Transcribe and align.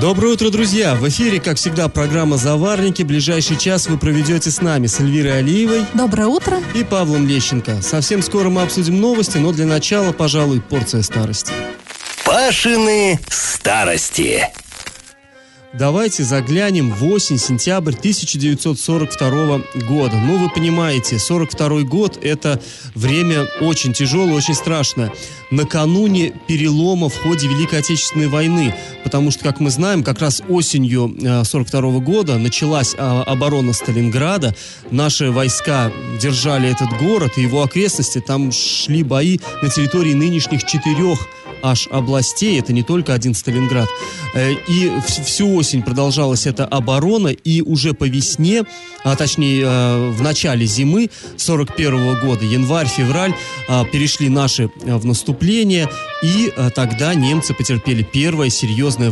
Доброе 0.00 0.32
утро, 0.32 0.50
друзья! 0.50 0.96
В 0.96 1.08
эфире, 1.08 1.40
как 1.40 1.56
всегда, 1.56 1.88
программа 1.88 2.36
«Заварники». 2.36 3.04
Ближайший 3.04 3.56
час 3.56 3.86
вы 3.86 3.96
проведете 3.96 4.50
с 4.50 4.60
нами, 4.60 4.88
с 4.88 4.98
Эльвирой 4.98 5.38
Алиевой 5.38 5.84
Доброе 5.94 6.26
утро. 6.26 6.60
и 6.74 6.82
Павлом 6.82 7.28
Лещенко. 7.28 7.80
Совсем 7.80 8.20
скоро 8.20 8.48
мы 8.48 8.62
обсудим 8.62 9.00
новости, 9.00 9.38
но 9.38 9.52
для 9.52 9.66
начала, 9.66 10.12
пожалуй, 10.12 10.60
порция 10.60 11.02
старости. 11.02 11.52
Пашины 12.24 13.20
старости. 13.28 14.48
Давайте 15.76 16.22
заглянем 16.22 16.92
в 16.92 17.04
осень, 17.06 17.36
сентябрь 17.36 17.94
1942 17.94 19.58
года. 19.88 20.16
Ну, 20.24 20.38
вы 20.38 20.48
понимаете, 20.48 21.18
42 21.18 21.82
год– 21.82 22.16
это 22.22 22.62
время 22.94 23.48
очень 23.60 23.92
тяжелое, 23.92 24.34
очень 24.34 24.54
страшное. 24.54 25.12
Накануне 25.50 26.32
перелома 26.46 27.08
в 27.08 27.16
ходе 27.16 27.48
Великой 27.48 27.80
Отечественной 27.80 28.28
войны. 28.28 28.72
Потому 29.02 29.32
что, 29.32 29.42
как 29.42 29.58
мы 29.58 29.70
знаем, 29.70 30.04
как 30.04 30.20
раз 30.20 30.42
осенью 30.48 31.12
э, 31.20 31.42
42 31.42 31.98
года 31.98 32.38
началась 32.38 32.94
а, 32.96 33.24
оборона 33.24 33.72
Сталинграда. 33.72 34.54
Наши 34.92 35.32
войска 35.32 35.90
держали 36.20 36.70
этот 36.70 36.96
город 37.00 37.32
и 37.36 37.42
его 37.42 37.64
окрестности. 37.64 38.20
Там 38.20 38.52
шли 38.52 39.02
бои 39.02 39.40
на 39.60 39.68
территории 39.68 40.14
нынешних 40.14 40.64
четырех 40.64 41.18
аж 41.62 41.88
областей, 41.90 42.58
это 42.58 42.72
не 42.72 42.82
только 42.82 43.14
один 43.14 43.34
Сталинград. 43.34 43.88
Э, 44.34 44.52
И 44.68 44.86
вс- 45.06 45.24
всю 45.24 45.54
осень 45.54 45.82
продолжалась 45.82 46.46
эта 46.46 46.64
оборона, 46.64 47.28
и 47.28 47.60
уже 47.62 47.94
по 47.94 48.04
весне, 48.04 48.64
а 49.04 49.16
точнее 49.16 49.62
э, 49.64 50.10
в 50.10 50.22
начале 50.22 50.66
зимы 50.66 51.10
41 51.36 52.20
года, 52.20 52.44
январь-февраль, 52.44 53.34
а, 53.68 53.84
перешли 53.84 54.28
наши 54.28 54.64
э, 54.64 54.96
в 54.96 55.04
наступление, 55.06 55.88
и 56.22 56.52
тогда 56.74 57.14
немцы 57.14 57.52
потерпели 57.52 58.02
первое 58.02 58.48
серьезное 58.48 59.10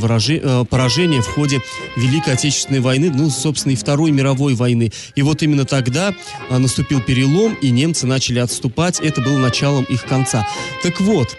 поражение 0.65 1.21
в 1.21 1.27
ходе 1.27 1.61
Великой 1.97 2.35
Отечественной 2.35 2.81
войны, 2.81 3.13
ну, 3.15 3.29
собственно, 3.29 3.73
и 3.73 3.77
Второй 3.77 4.11
мировой 4.13 4.55
войны. 4.55 4.91
И 5.15 5.23
вот 5.23 5.43
именно 5.43 5.65
тогда 5.67 6.15
а, 6.49 6.59
наступил 6.59 7.01
перелом, 7.01 7.55
и 7.61 7.71
немцы 7.71 8.07
начали 8.07 8.39
отступать, 8.39 8.99
это 9.01 9.21
было 9.21 9.39
началом 9.39 9.85
их 9.85 10.05
конца. 10.05 10.47
Так 10.83 11.01
вот, 11.01 11.37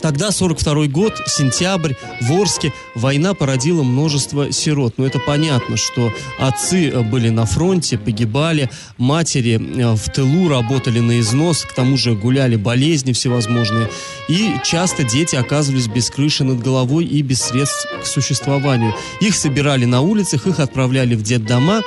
Тогда 0.00 0.30
42 0.30 0.86
год, 0.86 1.22
сентябрь, 1.26 1.94
в 2.20 2.32
Орске, 2.32 2.72
война 2.94 3.34
породила 3.34 3.82
множество 3.82 4.52
сирот. 4.52 4.94
Но 4.98 5.06
это 5.06 5.18
понятно, 5.18 5.76
что 5.76 6.12
отцы 6.38 6.88
э, 6.88 7.00
были 7.02 7.30
на 7.30 7.46
фронте, 7.46 7.98
погибали, 7.98 8.70
матери 8.98 9.58
э, 9.58 9.94
в 9.94 10.10
тылу 10.12 10.48
работали 10.48 11.00
на 11.00 11.20
износ, 11.20 11.62
к 11.62 11.72
тому 11.72 11.96
же 11.96 12.14
гуляли 12.14 12.56
болезни 12.56 13.12
всевозможные. 13.12 13.88
И 14.28 14.54
часто 14.64 15.04
дети 15.04 15.36
оказывались 15.36 15.88
без 15.88 16.10
крыши 16.10 16.44
над 16.44 16.60
головой 16.60 17.04
и 17.04 17.22
без 17.22 17.42
средств 17.42 17.86
к 18.02 18.06
существованию. 18.06 18.94
Их 19.20 19.34
собирали 19.34 19.84
на 19.84 20.00
улицах, 20.00 20.46
их 20.46 20.60
отправляли 20.60 21.14
в 21.14 21.22
детдома. 21.22 21.82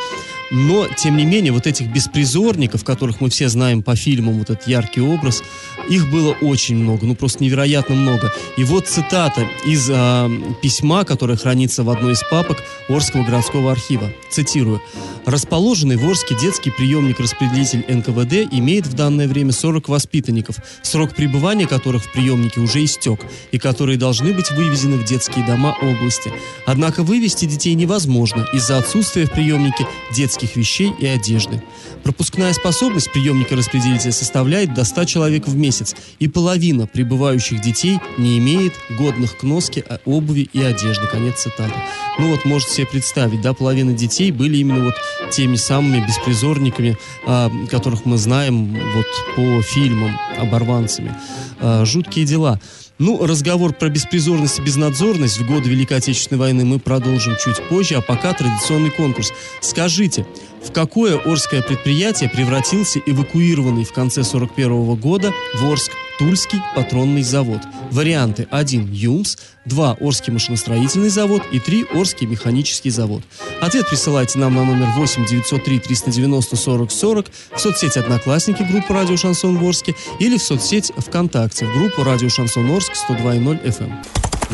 Но, 0.52 0.88
тем 0.88 1.18
не 1.18 1.26
менее, 1.26 1.52
вот 1.52 1.68
этих 1.68 1.88
беспризорников, 1.88 2.84
которых 2.84 3.22
мы 3.22 3.30
все 3.30 3.50
знаем 3.50 3.84
по 3.84 3.96
фильмам, 3.96 4.40
вот 4.40 4.50
этот 4.50 4.68
яркий 4.68 5.02
образ, 5.02 5.44
их 5.90 6.10
было 6.10 6.36
очень 6.42 6.76
много, 6.76 7.06
ну 7.06 7.16
просто 7.16 7.44
невероятно 7.44 7.96
много. 7.96 8.32
И 8.58 8.64
вот 8.64 8.88
цитата 8.88 9.48
из 9.66 9.90
а, 9.92 10.30
письма, 10.62 11.04
которое 11.04 11.38
хранится 11.38 11.84
в 11.84 11.90
одной 11.90 12.14
из 12.14 12.24
папок 12.30 12.64
Орского 12.88 13.24
городского 13.24 13.72
архива. 13.72 14.12
Цитирую. 14.32 14.82
«Расположенный 15.26 15.98
в 15.98 16.08
Орске 16.08 16.36
детский 16.40 16.72
приемник-распределитель 16.72 17.86
НКВД 17.88 18.54
имеет 18.54 18.88
в 18.88 18.94
данное 18.94 19.28
время 19.28 19.52
40 19.52 19.90
воспитанников, 19.90 20.58
срок 20.82 21.14
пребывания 21.14 21.68
которых 21.68 22.06
в 22.06 22.12
приемнике 22.12 22.60
уже 22.62 22.84
истек, 22.84 23.20
и 23.52 23.60
которые 23.60 23.98
должны 23.98 24.34
быть 24.34 24.52
вывезены 24.52 24.98
в 24.98 25.06
детские 25.06 25.46
дома 25.46 25.76
области. 25.82 26.32
Однако 26.66 27.04
вывести 27.04 27.46
детей 27.46 27.74
невозможно 27.74 28.48
из-за 28.54 28.78
отсутствия 28.78 29.26
в 29.26 29.32
приемнике 29.32 29.86
детских 30.16 30.39
вещей 30.56 30.94
и 31.00 31.06
одежды. 31.06 31.62
Пропускная 32.04 32.54
способность 32.54 33.12
приемника-распределителя 33.12 34.12
составляет 34.12 34.74
до 34.74 34.84
100 34.84 35.06
человек 35.06 35.48
в 35.48 35.56
месяц, 35.56 35.96
и 36.20 36.28
половина 36.28 36.88
прибывающих 36.88 37.62
детей 37.62 38.00
не 38.18 38.38
имеет 38.38 38.74
годных 38.98 39.38
к 39.38 39.44
носке 39.44 39.84
а, 39.88 40.00
обуви 40.06 40.50
и 40.52 40.62
одежды. 40.62 41.08
Конец 41.08 41.42
цитаты. 41.42 41.74
Ну 42.18 42.32
вот, 42.32 42.46
можете 42.46 42.74
себе 42.74 42.88
представить, 42.88 43.42
да, 43.42 43.54
половина 43.54 43.94
детей 43.94 44.32
были 44.32 44.58
именно 44.58 44.86
вот 44.86 44.96
теми 45.32 45.56
самыми 45.56 46.06
беспризорниками, 46.06 46.98
а, 47.26 47.52
которых 47.70 48.06
мы 48.06 48.18
знаем 48.18 48.78
вот 48.96 49.06
по 49.36 49.62
фильмам, 49.62 50.20
оборванцами. 50.38 51.16
А, 51.60 51.86
жуткие 51.86 52.26
дела. 52.26 52.60
Ну, 53.00 53.26
разговор 53.26 53.72
про 53.72 53.88
беспризорность 53.88 54.60
и 54.60 54.62
безнадзорность 54.62 55.40
в 55.40 55.48
годы 55.48 55.70
Великой 55.70 56.00
Отечественной 56.00 56.38
войны 56.38 56.66
мы 56.66 56.80
продолжим 56.80 57.38
чуть 57.42 57.66
позже, 57.70 57.96
а 57.96 58.02
пока 58.02 58.34
традиционный 58.34 58.92
конкурс. 58.92 59.32
Скажите, 59.62 60.26
в 60.62 60.74
какое 60.74 61.18
Орское 61.18 61.62
предприятие 61.62 62.30
превратился 62.30 63.00
эвакуированный 63.06 63.86
в 63.86 63.94
конце 63.94 64.26
41 64.26 64.96
года 64.96 65.34
в 65.54 65.72
Орск 65.72 65.94
Тульский 66.20 66.62
патронный 66.76 67.24
завод? 67.24 67.62
Варианты 67.92 68.46
1 68.52 68.92
ЮМС, 68.92 69.38
2 69.64 69.94
Орский 70.02 70.34
машиностроительный 70.34 71.08
завод 71.08 71.44
и 71.50 71.62
3 71.62 71.86
Орский 71.94 72.28
механический 72.28 72.90
завод. 72.90 73.24
Ответ 73.62 73.88
присылайте 73.88 74.38
нам 74.38 74.54
на 74.54 74.66
номер 74.66 74.88
8 74.98 75.26
903 75.26 75.80
390 75.80 76.58
40 76.58 76.92
40 76.92 77.26
в 77.56 77.60
соцсети 77.60 78.00
Одноклассники 78.00 78.64
группы 78.64 78.94
Радио 78.94 79.16
Шансон 79.16 79.66
Орске 79.66 79.96
или 80.20 80.38
в 80.38 80.44
соцсеть 80.44 80.92
ВКонтакте 80.98 81.66
в 81.66 81.74
группу 81.74 82.04
Радио 82.04 82.28
Шансон 82.28 82.70
Орск 82.70 82.92
102.0 83.10 83.64
FM. 83.64 83.94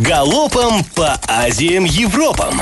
Галопом 0.04 0.84
по 0.94 1.20
Азиям 1.28 1.86
Европам. 1.86 2.62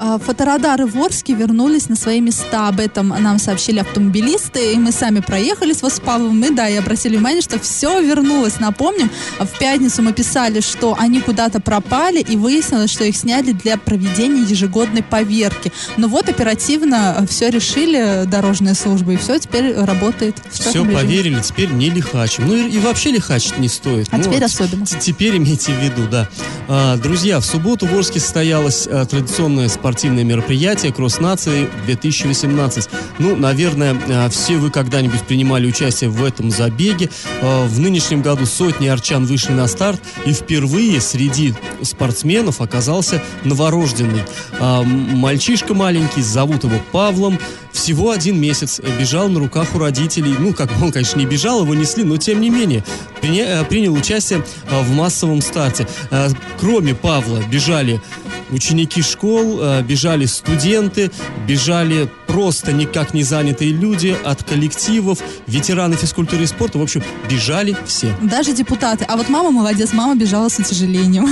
А, 0.00 0.18
Фоторадары 0.18 0.86
в 0.86 0.96
Орске 0.96 1.34
вернулись 1.34 1.88
на 1.88 1.96
свои 1.96 2.20
места. 2.20 2.68
Об 2.68 2.78
этом 2.78 3.08
нам 3.08 3.38
сообщили 3.40 3.80
автомобилисты. 3.80 4.74
И 4.74 4.76
мы 4.76 4.92
сами 4.92 5.18
проехались 5.20 5.82
вот 5.82 5.92
с 5.92 5.98
Павлом. 5.98 6.42
И 6.44 6.50
да, 6.50 6.68
и 6.68 6.76
обратили 6.76 7.16
внимание, 7.16 7.42
что 7.42 7.58
все 7.58 8.00
вернулось. 8.00 8.60
Напомним, 8.60 9.10
в 9.40 9.58
пятницу 9.58 10.00
мы 10.02 10.12
писали, 10.12 10.60
что 10.60 10.96
они 10.96 11.20
куда-то 11.20 11.60
пропали. 11.60 12.20
И 12.20 12.36
выяснилось, 12.36 12.92
что 12.92 13.02
их 13.04 13.16
сняли 13.16 13.50
для 13.50 13.76
проведения 13.76 14.42
ежегодной 14.42 15.02
поверки. 15.02 15.72
Но 15.96 16.06
вот 16.06 16.28
оперативно 16.28 17.26
все 17.28 17.50
решили 17.50 18.22
дорожные 18.26 18.74
службы. 18.74 19.14
И 19.14 19.16
все 19.16 19.38
теперь 19.40 19.74
работает 19.74 20.36
Все 20.50 20.70
режиме. 20.70 20.94
поверили, 20.94 21.40
теперь 21.42 21.70
не 21.70 21.90
лихачим. 21.90 22.46
Ну 22.46 22.54
и, 22.54 22.70
и 22.70 22.78
вообще 22.78 23.10
лихачить 23.10 23.58
не 23.58 23.68
стоит. 23.68 24.06
А 24.12 24.18
Ну, 24.18 24.22
теперь 24.22 24.42
вот 24.42 24.50
особенно. 24.50 24.86
Теперь 24.86 25.36
имейте 25.38 25.72
в 25.72 25.78
виду, 25.82 26.06
да. 26.08 26.28
А, 26.68 26.96
друзья, 26.96 27.40
в 27.40 27.44
субботу 27.44 27.86
в 27.86 27.94
Орске 27.96 28.20
состоялось 28.20 28.86
а, 28.88 29.04
традиционное 29.04 29.68
спортивное 29.88 30.22
мероприятие 30.22 30.92
«Кросс 30.92 31.18
нации 31.18 31.66
2018». 31.86 32.90
Ну, 33.18 33.36
наверное, 33.36 33.96
а, 34.10 34.28
все 34.28 34.58
вы 34.58 34.70
когда-нибудь 34.70 35.22
принимали 35.22 35.66
участие 35.66 36.10
в 36.10 36.22
этом 36.22 36.50
забеге. 36.50 37.08
А, 37.40 37.66
в 37.66 37.78
нынешнем 37.80 38.20
году 38.20 38.44
сотни 38.44 38.86
арчан 38.86 39.24
вышли 39.24 39.52
на 39.52 39.66
старт, 39.66 39.98
и 40.26 40.34
впервые 40.34 41.00
среди 41.00 41.54
спортсменов 41.82 42.60
оказался 42.60 43.22
новорожденный. 43.44 44.24
М- 44.60 45.16
мальчишка 45.16 45.72
маленький, 45.72 46.20
зовут 46.20 46.64
его 46.64 46.76
Павлом, 46.92 47.38
всего 47.72 48.10
один 48.10 48.38
месяц 48.38 48.80
э, 48.82 49.00
бежал 49.00 49.28
на 49.30 49.38
руках 49.38 49.68
у 49.74 49.78
родителей. 49.78 50.34
Ну, 50.38 50.52
как 50.52 50.70
бы 50.76 50.86
он, 50.86 50.92
конечно, 50.92 51.18
не 51.18 51.26
бежал, 51.26 51.62
его 51.62 51.74
несли, 51.74 52.04
но 52.04 52.16
тем 52.18 52.40
не 52.42 52.50
менее 52.50 52.84
приня- 53.22 53.62
э, 53.62 53.64
принял 53.64 53.94
участие 53.94 54.44
э, 54.70 54.82
в 54.82 54.90
массовом 54.94 55.40
старте. 55.40 55.86
Э, 56.10 56.28
Кроме 56.58 56.94
Павла 56.94 57.38
бежали 57.50 58.02
ученики 58.50 59.02
школ, 59.02 59.60
э, 59.60 59.82
бежали 59.82 60.26
студенты, 60.26 61.10
бежали 61.46 62.08
просто 62.26 62.72
никак 62.72 63.14
не 63.14 63.22
занятые 63.22 63.72
люди 63.72 64.16
от 64.24 64.44
коллективов, 64.44 65.18
ветераны 65.46 65.96
физкультуры 65.96 66.44
и 66.44 66.46
спорта. 66.46 66.78
В 66.78 66.82
общем, 66.82 67.02
бежали 67.30 67.76
все. 67.86 68.14
Даже 68.22 68.52
депутаты. 68.52 69.04
А 69.08 69.16
вот 69.16 69.28
мама 69.28 69.50
молодец, 69.50 69.92
мама 69.92 70.14
бежала 70.14 70.48
с 70.48 70.58
утяжелением. 70.58 71.28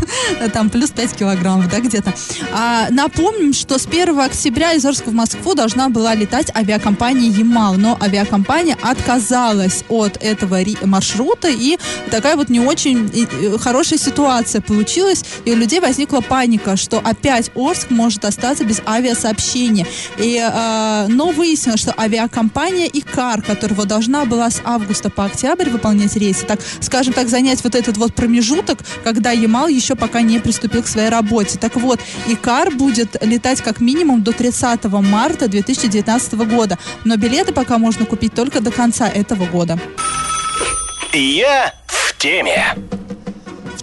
Там 0.52 0.70
плюс 0.70 0.90
5 0.90 1.12
килограммов, 1.16 1.68
да, 1.68 1.80
где-то. 1.80 2.14
А, 2.52 2.88
напомним, 2.90 3.52
что 3.52 3.78
с 3.78 3.86
1 3.86 4.18
октября 4.20 4.72
из 4.72 4.84
Орска 4.84 5.10
в 5.10 5.14
Москву 5.14 5.54
должна 5.54 5.88
была 5.88 6.14
летать 6.14 6.54
авиакомпания 6.54 7.30
«Ямал», 7.30 7.74
но 7.74 7.98
авиакомпания 8.00 8.76
отказалась 8.82 9.84
от 9.88 10.16
этого 10.22 10.58
маршрута, 10.82 11.48
и 11.48 11.78
такая 12.10 12.36
вот 12.36 12.48
не 12.48 12.60
очень 12.60 13.10
и 13.12 13.26
хорошая 13.58 13.98
ситуация 13.98 14.60
получилась, 14.60 15.24
и 15.44 15.52
у 15.52 15.56
людей 15.56 15.80
возникла 15.80 16.20
паника 16.20 16.55
паника, 16.56 16.76
что 16.76 16.98
опять 16.98 17.50
Орск 17.54 17.90
может 17.90 18.24
остаться 18.24 18.64
без 18.64 18.80
авиасообщения. 18.86 19.86
И, 20.18 20.36
э, 20.36 21.06
но 21.08 21.30
выяснилось, 21.30 21.80
что 21.80 21.94
авиакомпания 21.98 22.86
ИКАР, 22.86 23.42
которая 23.42 23.86
должна 23.86 24.24
была 24.24 24.50
с 24.50 24.60
августа 24.64 25.10
по 25.10 25.24
октябрь 25.24 25.70
выполнять 25.70 26.16
рейсы, 26.16 26.46
так, 26.46 26.60
скажем 26.80 27.12
так, 27.12 27.28
занять 27.28 27.62
вот 27.64 27.74
этот 27.74 27.96
вот 27.96 28.14
промежуток, 28.14 28.78
когда 29.04 29.30
Ямал 29.32 29.68
еще 29.68 29.94
пока 29.94 30.22
не 30.22 30.38
приступил 30.38 30.82
к 30.82 30.88
своей 30.88 31.08
работе. 31.08 31.58
Так 31.58 31.76
вот, 31.76 32.00
ИКАР 32.28 32.72
будет 32.72 33.16
летать 33.22 33.60
как 33.60 33.80
минимум 33.80 34.22
до 34.22 34.32
30 34.32 34.84
марта 34.84 35.48
2019 35.48 36.34
года, 36.34 36.78
но 37.04 37.16
билеты 37.16 37.52
пока 37.52 37.78
можно 37.78 38.06
купить 38.06 38.34
только 38.34 38.60
до 38.60 38.70
конца 38.70 39.08
этого 39.08 39.46
года. 39.46 39.78
Я 41.12 41.72
в 41.86 42.16
теме. 42.18 42.76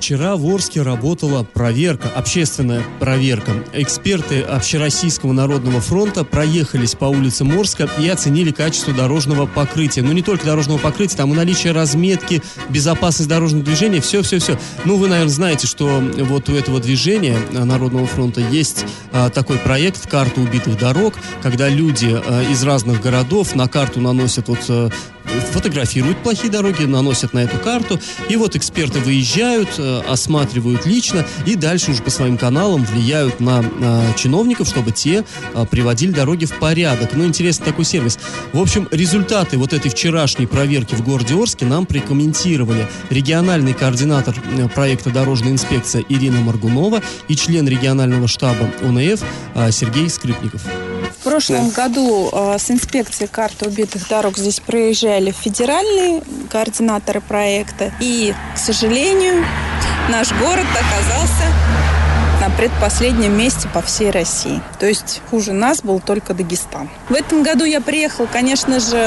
Вчера 0.04 0.36
в 0.36 0.46
Орске 0.46 0.82
работала 0.82 1.44
проверка, 1.46 2.10
общественная 2.14 2.84
проверка. 3.00 3.54
Эксперты 3.72 4.42
Общероссийского 4.42 5.32
народного 5.32 5.80
фронта 5.80 6.26
проехались 6.26 6.94
по 6.94 7.06
улицам 7.06 7.58
Орска 7.58 7.88
и 7.98 8.10
оценили 8.10 8.52
качество 8.52 8.94
дорожного 8.94 9.46
покрытия. 9.46 10.02
Но 10.02 10.12
не 10.12 10.22
только 10.22 10.46
дорожного 10.46 10.78
покрытия, 10.78 11.16
там 11.16 11.32
и 11.32 11.38
наличие 11.38 11.72
разметки, 11.72 12.44
безопасность 12.68 13.30
дорожного 13.30 13.64
движения, 13.64 14.02
все-все-все. 14.02 14.60
Ну, 14.84 14.98
вы, 14.98 15.08
наверное, 15.08 15.32
знаете, 15.32 15.68
что 15.68 16.04
вот 16.18 16.50
у 16.50 16.54
этого 16.54 16.82
движения 16.82 17.38
Народного 17.54 18.06
фронта 18.06 18.42
есть 18.42 18.86
а, 19.14 19.30
такой 19.30 19.58
проект 19.58 20.06
«Карта 20.10 20.42
убитых 20.42 20.78
дорог», 20.78 21.14
когда 21.42 21.70
люди 21.70 22.10
а, 22.14 22.44
из 22.52 22.62
разных 22.66 23.02
городов 23.02 23.56
на 23.56 23.70
карту 23.70 24.02
наносят 24.02 24.50
вот 24.50 24.92
фотографируют 25.52 26.18
плохие 26.20 26.52
дороги, 26.52 26.84
наносят 26.84 27.34
на 27.34 27.40
эту 27.40 27.58
карту, 27.58 28.00
и 28.30 28.36
вот 28.36 28.56
эксперты 28.56 29.00
выезжают, 29.00 29.70
э, 29.78 30.02
осматривают 30.08 30.86
лично, 30.86 31.26
и 31.46 31.56
дальше 31.56 31.92
уже 31.92 32.04
по 32.04 32.10
своим 32.10 32.38
каналам 32.38 32.86
влияют 32.86 33.40
на, 33.40 33.62
на 33.62 34.14
чиновников, 34.16 34.68
чтобы 34.68 34.92
те 34.92 35.24
а, 35.54 35.66
приводили 35.66 36.12
дороги 36.12 36.46
в 36.46 36.58
порядок. 36.60 37.12
Ну, 37.14 37.26
интересный 37.26 37.66
такой 37.66 37.86
сервис. 37.86 38.20
В 38.52 38.60
общем, 38.60 38.88
результаты 38.92 39.58
вот 39.58 39.74
этой 39.74 39.90
вчерашней 39.90 40.46
проверки 40.46 40.96
в 40.96 41.04
городе 41.04 41.36
Орске 41.36 41.66
нам 41.66 41.86
прокомментировали 41.86 42.88
региональный 43.10 43.74
координатор 43.74 44.36
э, 44.58 44.68
проекта 44.70 45.10
«Дорожная 45.10 45.52
инспекция» 45.52 46.04
Ирина 46.10 46.42
Маргунова 46.42 47.02
и 47.28 47.36
член 47.36 47.68
регионального 47.68 48.28
штаба 48.28 48.70
ОНФ 48.82 49.24
Сергей 49.72 50.10
Скрипников. 50.10 50.64
В 51.24 51.26
прошлом 51.26 51.70
году 51.70 52.30
э, 52.34 52.58
с 52.60 52.70
инспекцией 52.70 53.30
карты 53.30 53.66
убитых 53.66 54.10
дорог 54.10 54.38
здесь 54.38 54.60
проезжали 54.60 55.32
федеральные 55.32 56.22
координаторы 56.50 57.22
проекта. 57.22 57.94
И, 58.02 58.36
к 58.54 58.58
сожалению, 58.58 59.46
наш 60.10 60.34
город 60.34 60.66
оказался 60.74 62.03
на 62.44 62.50
предпоследнем 62.50 63.38
месте 63.38 63.70
по 63.74 63.82
всей 63.82 64.12
России. 64.12 64.62
То 64.78 64.86
есть 64.86 65.22
хуже 65.30 65.54
нас 65.54 65.82
был 65.82 66.02
только 66.02 66.34
Дагестан. 66.34 66.90
В 67.08 67.14
этом 67.14 67.42
году 67.42 67.64
я 67.64 67.80
приехал, 67.80 68.28
конечно 68.30 68.82
же, 68.82 68.98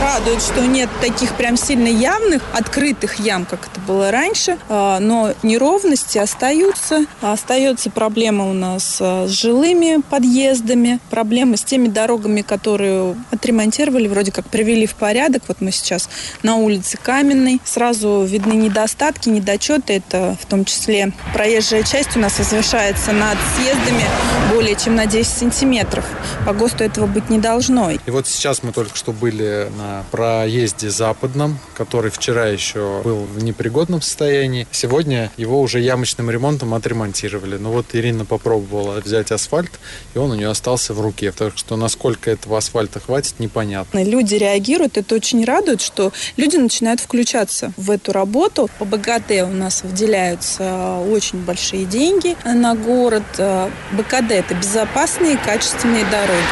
радует, 0.00 0.40
что 0.40 0.64
нет 0.64 0.88
таких 1.00 1.34
прям 1.34 1.56
сильно 1.56 1.88
явных 1.88 2.42
открытых 2.52 3.18
ям, 3.18 3.44
как 3.44 3.66
это 3.66 3.80
было 3.80 4.12
раньше, 4.12 4.56
а, 4.68 5.00
но 5.00 5.32
неровности 5.42 6.18
остаются. 6.18 7.06
Остается 7.22 7.90
проблема 7.90 8.48
у 8.48 8.52
нас 8.52 8.98
а, 9.00 9.26
с 9.26 9.30
жилыми 9.30 10.00
подъездами, 10.08 11.00
проблемы 11.10 11.56
с 11.56 11.64
теми 11.64 11.88
дорогами, 11.88 12.42
которые 12.42 13.16
отремонтировали, 13.32 14.06
вроде 14.06 14.30
как 14.30 14.46
привели 14.46 14.86
в 14.86 14.94
порядок. 14.94 15.42
Вот 15.48 15.60
мы 15.60 15.72
сейчас 15.72 16.08
на 16.44 16.54
улице 16.54 16.98
Каменной. 17.02 17.60
Сразу 17.64 18.22
видны 18.22 18.52
недостатки, 18.52 19.28
недочеты. 19.28 19.94
Это 19.94 20.36
в 20.40 20.46
том 20.46 20.64
числе 20.64 21.12
проезжая 21.34 21.82
часть 21.82 22.16
у 22.16 22.20
нас 22.20 22.27
нас 22.28 22.38
возвышается 22.40 23.12
над 23.12 23.38
съездами 23.56 24.04
более 24.52 24.76
чем 24.76 24.96
на 24.96 25.06
10 25.06 25.26
сантиметров. 25.26 26.04
По 26.44 26.52
ГОСТу 26.52 26.84
этого 26.84 27.06
быть 27.06 27.30
не 27.30 27.38
должно. 27.38 27.90
И 27.90 28.10
вот 28.10 28.26
сейчас 28.26 28.62
мы 28.62 28.72
только 28.72 28.94
что 28.96 29.12
были 29.12 29.70
на 29.78 30.04
проезде 30.10 30.90
западном, 30.90 31.58
который 31.74 32.10
вчера 32.10 32.46
еще 32.46 33.00
был 33.02 33.24
в 33.24 33.42
непригодном 33.42 34.02
состоянии. 34.02 34.66
Сегодня 34.70 35.30
его 35.38 35.58
уже 35.62 35.80
ямочным 35.80 36.30
ремонтом 36.30 36.74
отремонтировали. 36.74 37.56
Но 37.56 37.72
вот 37.72 37.86
Ирина 37.94 38.26
попробовала 38.26 39.00
взять 39.00 39.32
асфальт, 39.32 39.70
и 40.12 40.18
он 40.18 40.32
у 40.32 40.34
нее 40.34 40.50
остался 40.50 40.92
в 40.92 41.00
руке. 41.00 41.32
Так 41.32 41.56
что 41.56 41.76
насколько 41.76 42.30
этого 42.30 42.58
асфальта 42.58 43.00
хватит, 43.00 43.36
непонятно. 43.38 44.04
Люди 44.04 44.34
реагируют, 44.34 44.98
это 44.98 45.14
очень 45.14 45.46
радует, 45.46 45.80
что 45.80 46.12
люди 46.36 46.56
начинают 46.56 47.00
включаться 47.00 47.72
в 47.78 47.90
эту 47.90 48.12
работу. 48.12 48.68
По 48.78 48.84
БГТ 48.84 49.30
у 49.44 49.54
нас 49.54 49.82
выделяются 49.82 50.98
очень 51.10 51.38
большие 51.38 51.86
деньги 51.86 52.17
деньги 52.18 52.36
на 52.44 52.74
город. 52.74 53.22
Э, 53.38 53.70
БКД– 53.92 54.30
это 54.30 54.54
безопасные 54.54 55.34
и 55.34 55.36
качественные 55.36 56.04
дороги. 56.04 56.42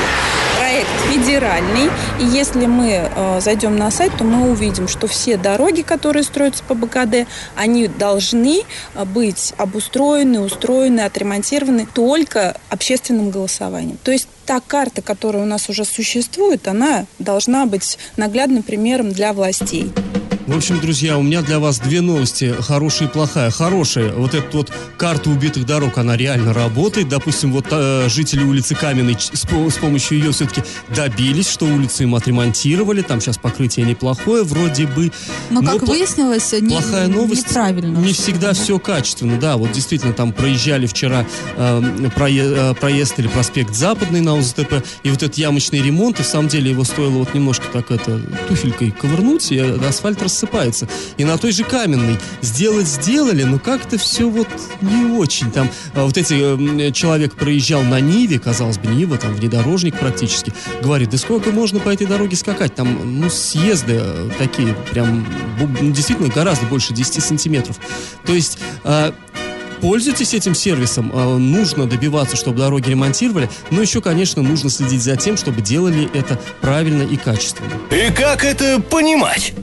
Проект 0.58 0.88
федеральный, 1.12 1.90
и 2.20 2.24
если 2.24 2.66
мы 2.66 3.10
э, 3.14 3.40
зайдем 3.40 3.76
на 3.76 3.90
сайт, 3.90 4.12
то 4.16 4.24
мы 4.24 4.50
увидим, 4.50 4.88
что 4.88 5.06
все 5.06 5.36
дороги, 5.36 5.82
которые 5.82 6.22
строятся 6.22 6.64
по 6.64 6.74
БКД, 6.74 7.28
они 7.54 7.88
должны 7.88 8.62
э, 8.94 9.04
быть 9.04 9.54
обустроены, 9.58 10.40
устроены, 10.40 11.00
отремонтированы 11.00 11.86
только 11.92 12.56
общественным 12.70 13.30
голосованием. 13.30 13.98
То 14.02 14.12
есть 14.12 14.28
та 14.46 14.60
карта, 14.60 15.02
которая 15.02 15.42
у 15.42 15.46
нас 15.46 15.68
уже 15.68 15.84
существует, 15.84 16.68
она 16.68 17.06
должна 17.18 17.66
быть 17.66 17.98
наглядным 18.16 18.62
примером 18.62 19.12
для 19.12 19.32
властей. 19.32 19.92
В 20.46 20.56
общем, 20.56 20.78
друзья, 20.80 21.18
у 21.18 21.22
меня 21.22 21.42
для 21.42 21.58
вас 21.58 21.80
две 21.80 22.00
новости, 22.00 22.54
хорошая 22.60 23.08
и 23.08 23.10
плохая. 23.10 23.50
Хорошая, 23.50 24.12
вот 24.12 24.32
эта 24.32 24.56
вот 24.56 24.72
карта 24.96 25.28
убитых 25.28 25.66
дорог, 25.66 25.98
она 25.98 26.16
реально 26.16 26.52
работает. 26.52 27.08
Допустим, 27.08 27.50
вот 27.52 27.66
э, 27.72 28.08
жители 28.08 28.44
улицы 28.44 28.76
Каменной 28.76 29.16
с, 29.18 29.32
с 29.32 29.76
помощью 29.78 30.18
ее 30.18 30.30
все-таки 30.30 30.62
добились, 30.94 31.48
что 31.48 31.66
улицу 31.66 32.04
им 32.04 32.14
отремонтировали. 32.14 33.02
Там 33.02 33.20
сейчас 33.20 33.38
покрытие 33.38 33.86
неплохое, 33.86 34.44
вроде 34.44 34.86
бы. 34.86 35.10
Но, 35.50 35.62
Но 35.62 35.72
как 35.72 35.80
по- 35.80 35.86
выяснилось, 35.86 36.52
не, 36.52 36.68
плохая 36.68 37.08
новость, 37.08 37.48
неправильно. 37.48 37.98
Не 37.98 38.12
всегда 38.12 38.52
все 38.52 38.78
качественно, 38.78 39.40
да. 39.40 39.56
Вот 39.56 39.72
действительно, 39.72 40.12
там 40.12 40.32
проезжали 40.32 40.86
вчера 40.86 41.26
э, 41.56 41.82
прое, 42.14 42.70
э, 42.70 42.74
проезд 42.74 43.18
или 43.18 43.26
проспект 43.26 43.74
Западный 43.74 44.20
на 44.20 44.36
УЗТП, 44.36 44.74
и 45.02 45.10
вот 45.10 45.24
этот 45.24 45.36
ямочный 45.38 45.82
ремонт, 45.82 46.20
и 46.20 46.22
в 46.22 46.26
самом 46.26 46.46
деле 46.46 46.70
его 46.70 46.84
стоило 46.84 47.10
вот 47.18 47.34
немножко 47.34 47.66
так 47.72 47.90
это 47.90 48.20
туфелькой 48.46 48.92
ковырнуть, 48.92 49.50
и 49.50 49.58
асфальт 49.58 50.22
рас 50.22 50.35
рассыпается. 50.36 50.88
И 51.16 51.24
на 51.24 51.38
той 51.38 51.52
же 51.52 51.64
каменной 51.64 52.18
сделать 52.42 52.86
сделали, 52.86 53.44
но 53.44 53.58
как-то 53.58 53.98
все 53.98 54.28
вот 54.28 54.48
не 54.82 55.16
очень. 55.16 55.50
Там 55.50 55.70
а, 55.94 56.04
вот 56.04 56.16
эти 56.16 56.88
э, 56.88 56.92
человек 56.92 57.34
проезжал 57.34 57.82
на 57.82 58.00
Ниве, 58.00 58.38
казалось 58.38 58.78
бы, 58.78 58.88
Нива, 58.88 59.16
там 59.16 59.34
внедорожник 59.34 59.98
практически, 59.98 60.52
говорит, 60.82 61.10
да 61.10 61.18
сколько 61.18 61.50
можно 61.50 61.80
по 61.80 61.88
этой 61.88 62.06
дороге 62.06 62.36
скакать? 62.36 62.74
Там, 62.74 63.20
ну, 63.20 63.30
съезды 63.30 63.98
э, 64.00 64.30
такие, 64.38 64.74
прям, 64.90 65.26
ну, 65.58 65.90
действительно, 65.90 66.28
гораздо 66.28 66.66
больше 66.66 66.92
10 66.92 67.22
сантиметров. 67.22 67.78
То 68.24 68.34
есть... 68.34 68.58
Э, 68.84 69.12
пользуйтесь 69.80 70.34
этим 70.34 70.54
сервисом. 70.54 71.10
А, 71.14 71.36
нужно 71.36 71.86
добиваться, 71.86 72.36
чтобы 72.36 72.58
дороги 72.58 72.90
ремонтировали, 72.90 73.48
но 73.70 73.82
еще, 73.82 74.00
конечно, 74.00 74.42
нужно 74.42 74.70
следить 74.70 75.02
за 75.02 75.16
тем, 75.16 75.36
чтобы 75.36 75.62
делали 75.62 76.08
это 76.14 76.40
правильно 76.60 77.02
и 77.02 77.16
качественно. 77.16 77.70
И 77.90 78.12
как 78.12 78.44
это 78.44 78.80
понимать? 78.80 79.54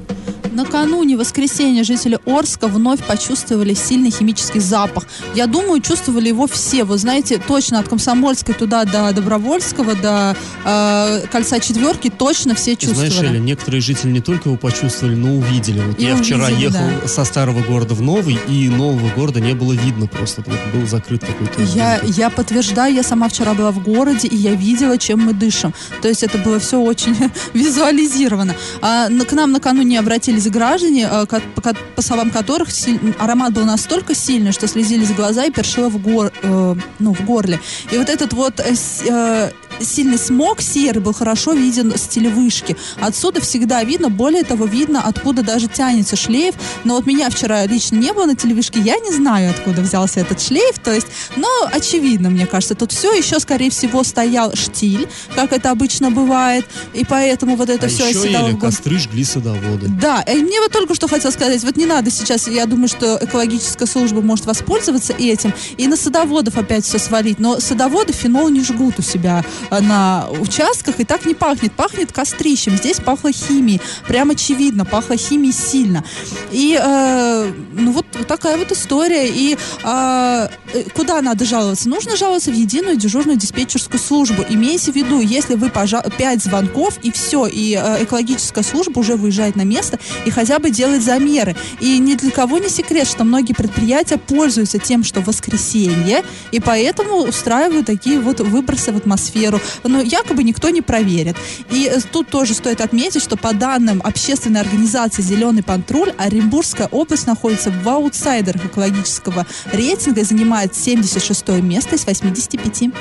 Накануне 0.54 1.18
воскресенья 1.18 1.84
жители 1.84 2.20
Орска 2.26 2.68
вновь 2.68 3.04
почувствовали 3.06 3.74
сильный 3.74 4.12
химический 4.12 4.60
запах. 4.60 5.06
Я 5.36 5.48
думаю, 5.48 5.82
чувствовали 5.82 6.28
его 6.28 6.48
все. 6.48 6.84
Вы 6.84 6.98
знаете, 6.98 7.42
точно 7.46 7.80
от 7.80 7.88
Комсомольской 7.88 8.54
туда 8.54 8.86
до 8.86 9.12
Добровольского, 9.14 9.96
до 9.96 10.36
э, 10.64 11.26
Кольца 11.32 11.60
Четверки 11.60 12.10
точно 12.10 12.56
все 12.56 12.76
чувствовали. 12.76 13.10
Знаешь, 13.10 13.32
Эля, 13.32 13.40
некоторые 13.40 13.82
жители 13.82 14.12
не 14.12 14.22
только 14.22 14.50
его 14.50 14.58
почувствовали, 14.58 15.16
но 15.16 15.36
увидели. 15.36 15.80
Вот 15.80 16.00
и 16.00 16.06
я 16.06 16.14
увидели, 16.14 16.24
вчера 16.24 16.50
ехал 16.50 16.90
да. 17.02 17.08
со 17.08 17.26
старого 17.26 17.62
города 17.64 17.96
в 17.96 18.02
новый, 18.02 18.38
и 18.48 18.70
нового 18.70 19.10
города 19.16 19.40
не 19.40 19.54
было 19.54 19.74
видно 19.74 20.08
просто. 20.08 20.44
Вот 20.46 20.58
был 20.74 20.88
закрыт 20.88 21.24
какой-то... 21.26 21.62
Я, 21.76 22.00
я 22.04 22.30
подтверждаю, 22.30 22.94
я 22.94 23.04
сама 23.04 23.28
вчера 23.28 23.54
была 23.54 23.72
в 23.72 23.82
городе, 23.84 24.28
и 24.28 24.36
я 24.36 24.54
видела, 24.54 24.98
чем 24.98 25.22
мы 25.22 25.34
дышим. 25.34 25.74
То 26.02 26.08
есть 26.08 26.24
это 26.24 26.38
было 26.38 26.60
все 26.60 26.80
очень 26.80 27.16
визуализировано. 27.54 28.56
А, 28.82 29.08
к 29.08 29.32
нам 29.34 29.52
накануне 29.52 30.00
обратились 30.00 30.43
слезились 30.44 30.52
граждане, 30.52 31.08
э, 31.10 31.26
по, 31.96 32.02
словам 32.02 32.32
которых 32.32 32.70
аромат 33.20 33.54
был 33.54 33.66
настолько 33.66 34.16
сильный, 34.16 34.52
что 34.52 34.68
слезились 34.68 35.12
глаза 35.12 35.46
и 35.46 35.52
першило 35.52 35.90
в, 35.90 36.02
гор, 36.02 36.32
э, 36.42 36.76
ну, 37.00 37.14
в 37.14 37.26
горле. 37.26 37.60
И 37.92 37.98
вот 37.98 38.10
этот 38.10 38.34
вот 38.34 38.60
э, 38.60 39.52
сильный 39.84 40.18
смог 40.18 40.62
серый 40.62 41.02
был 41.02 41.14
хорошо 41.14 41.54
виден 41.54 41.96
с 41.96 42.02
телевышки. 42.08 42.76
Отсюда 43.00 43.42
всегда 43.42 43.84
видно, 43.84 44.10
более 44.10 44.44
того, 44.44 44.66
видно, 44.66 45.02
откуда 45.06 45.44
даже 45.44 45.68
тянется 45.68 46.16
шлейф. 46.16 46.56
Но 46.84 46.96
вот 46.96 47.06
меня 47.06 47.30
вчера 47.30 47.66
лично 47.66 47.96
не 47.98 48.14
было 48.14 48.26
на 48.26 48.36
телевышке, 48.36 48.80
я 48.80 48.98
не 48.98 49.12
знаю, 49.12 49.52
откуда 49.52 49.82
взялся 49.82 50.20
этот 50.20 50.42
шлейф, 50.42 50.80
то 50.80 50.92
есть, 50.92 51.08
но 51.36 51.48
очевидно, 51.72 52.30
мне 52.30 52.46
кажется, 52.46 52.76
тут 52.76 52.92
все 52.92 53.14
еще, 53.14 53.40
скорее 53.40 53.70
всего, 53.70 54.04
стоял 54.04 54.56
штиль, 54.56 55.08
как 55.36 55.54
это 55.54 55.72
обычно 55.72 56.12
бывает, 56.12 56.66
и 56.94 57.06
поэтому 57.06 57.56
вот 57.56 57.70
это 57.70 57.88
а 57.88 57.90
все 57.90 58.08
еще 58.08 58.20
оседало 58.20 58.50
в 58.50 58.52
гон- 58.52 58.62
костры 58.72 58.98
жгли 59.00 59.24
садоводы. 59.24 59.88
да, 59.88 60.22
и 60.22 60.36
мне 60.42 60.60
вот 60.60 60.72
только 60.72 60.96
что 60.96 61.08
хотел 61.08 61.32
сказать, 61.32 61.64
вот 61.64 61.78
не 61.78 61.86
надо 61.86 62.12
сейчас, 62.12 62.48
я 62.48 62.66
думаю, 62.66 62.88
что 62.88 63.20
экологическая 63.22 63.86
служба 63.86 64.22
может 64.22 64.46
воспользоваться 64.46 65.14
этим 65.18 65.54
и 65.78 65.88
на 65.88 65.98
садоводов 65.98 66.58
опять 66.58 66.86
все 66.86 67.00
свалить, 67.00 67.40
но 67.40 67.60
садоводы 67.60 68.14
фенол 68.14 68.50
не 68.50 68.62
жгут 68.64 69.00
у 69.00 69.02
себя 69.02 69.44
на 69.82 70.28
участках, 70.40 71.00
и 71.00 71.04
так 71.04 71.26
не 71.26 71.34
пахнет, 71.34 71.74
пахнет 71.74 72.12
кострищем, 72.12 72.78
здесь 72.78 73.00
пахло 73.00 73.32
химией, 73.32 73.82
прям 74.08 74.32
очевидно, 74.32 74.86
пахло 74.86 75.18
химией 75.18 75.54
сильно. 75.54 76.04
И, 76.52 76.80
э, 76.82 77.52
ну 77.74 77.92
вот, 77.92 78.06
такая 78.28 78.58
вот 78.58 78.72
история, 78.72 79.28
и 79.28 79.58
э, 79.84 80.48
э, 80.74 80.84
куда 80.96 81.22
надо 81.22 81.46
жаловаться? 81.46 81.90
Нужно 81.90 82.16
жаловаться 82.16 82.52
в 82.52 82.56
единую 82.56 82.98
дежурную 82.98 83.38
диспетчерскую 83.38 84.00
службу. 84.00 84.46
Имейте 84.50 84.92
в 84.92 84.96
виду, 84.96 85.20
если 85.22 85.56
вы 85.56 85.68
пожа- 85.68 86.10
5 86.16 86.44
звонков 86.44 87.00
и 87.04 87.12
все, 87.12 87.48
и 87.48 87.80
э, 87.80 88.04
экологическая 88.04 88.64
служба 88.64 89.00
уже 89.00 89.16
выезжает 89.16 89.56
на 89.56 89.64
место 89.64 90.00
и 90.26 90.30
хотя 90.32 90.60
бы 90.60 90.70
делает 90.70 91.04
замеры. 91.04 91.56
И 91.80 92.00
ни 92.00 92.16
для 92.16 92.32
кого 92.32 92.58
не 92.58 92.70
секрет, 92.70 93.08
что 93.08 93.24
многие 93.24 93.54
предприятия 93.54 94.18
пользуются 94.18 94.80
тем, 94.80 95.04
что 95.04 95.22
воскресенье, 95.22 96.24
и 96.52 96.60
поэтому 96.60 97.18
устраивают 97.18 97.86
такие 97.86 98.20
вот 98.20 98.40
выбросы 98.40 98.92
в 98.92 98.98
атмосферу. 98.98 99.53
Но 99.84 100.02
якобы 100.02 100.44
никто 100.44 100.70
не 100.70 100.82
проверит. 100.82 101.36
И 101.72 101.90
э, 101.92 102.00
тут 102.12 102.30
тоже 102.30 102.54
стоит 102.54 102.82
отметить, 102.82 103.24
что 103.24 103.38
по 103.38 103.54
данным 103.54 104.02
общественной 104.04 104.62
организации 104.62 105.22
«Зеленый 105.22 105.64
патруль», 105.64 106.14
Оренбургская 106.18 106.88
область 106.88 107.28
находится 107.28 107.72
в 107.72 107.88
аутсайдерах 107.88 108.66
экологического 108.66 109.46
рейтинга 109.72 110.22
и 110.22 110.24
занимает 110.24 110.76
76 110.76 111.48
место 111.62 111.96
из 111.96 112.06
85. 112.06 112.92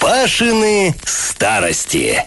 Пашины 0.00 0.94
старости. 1.04 2.22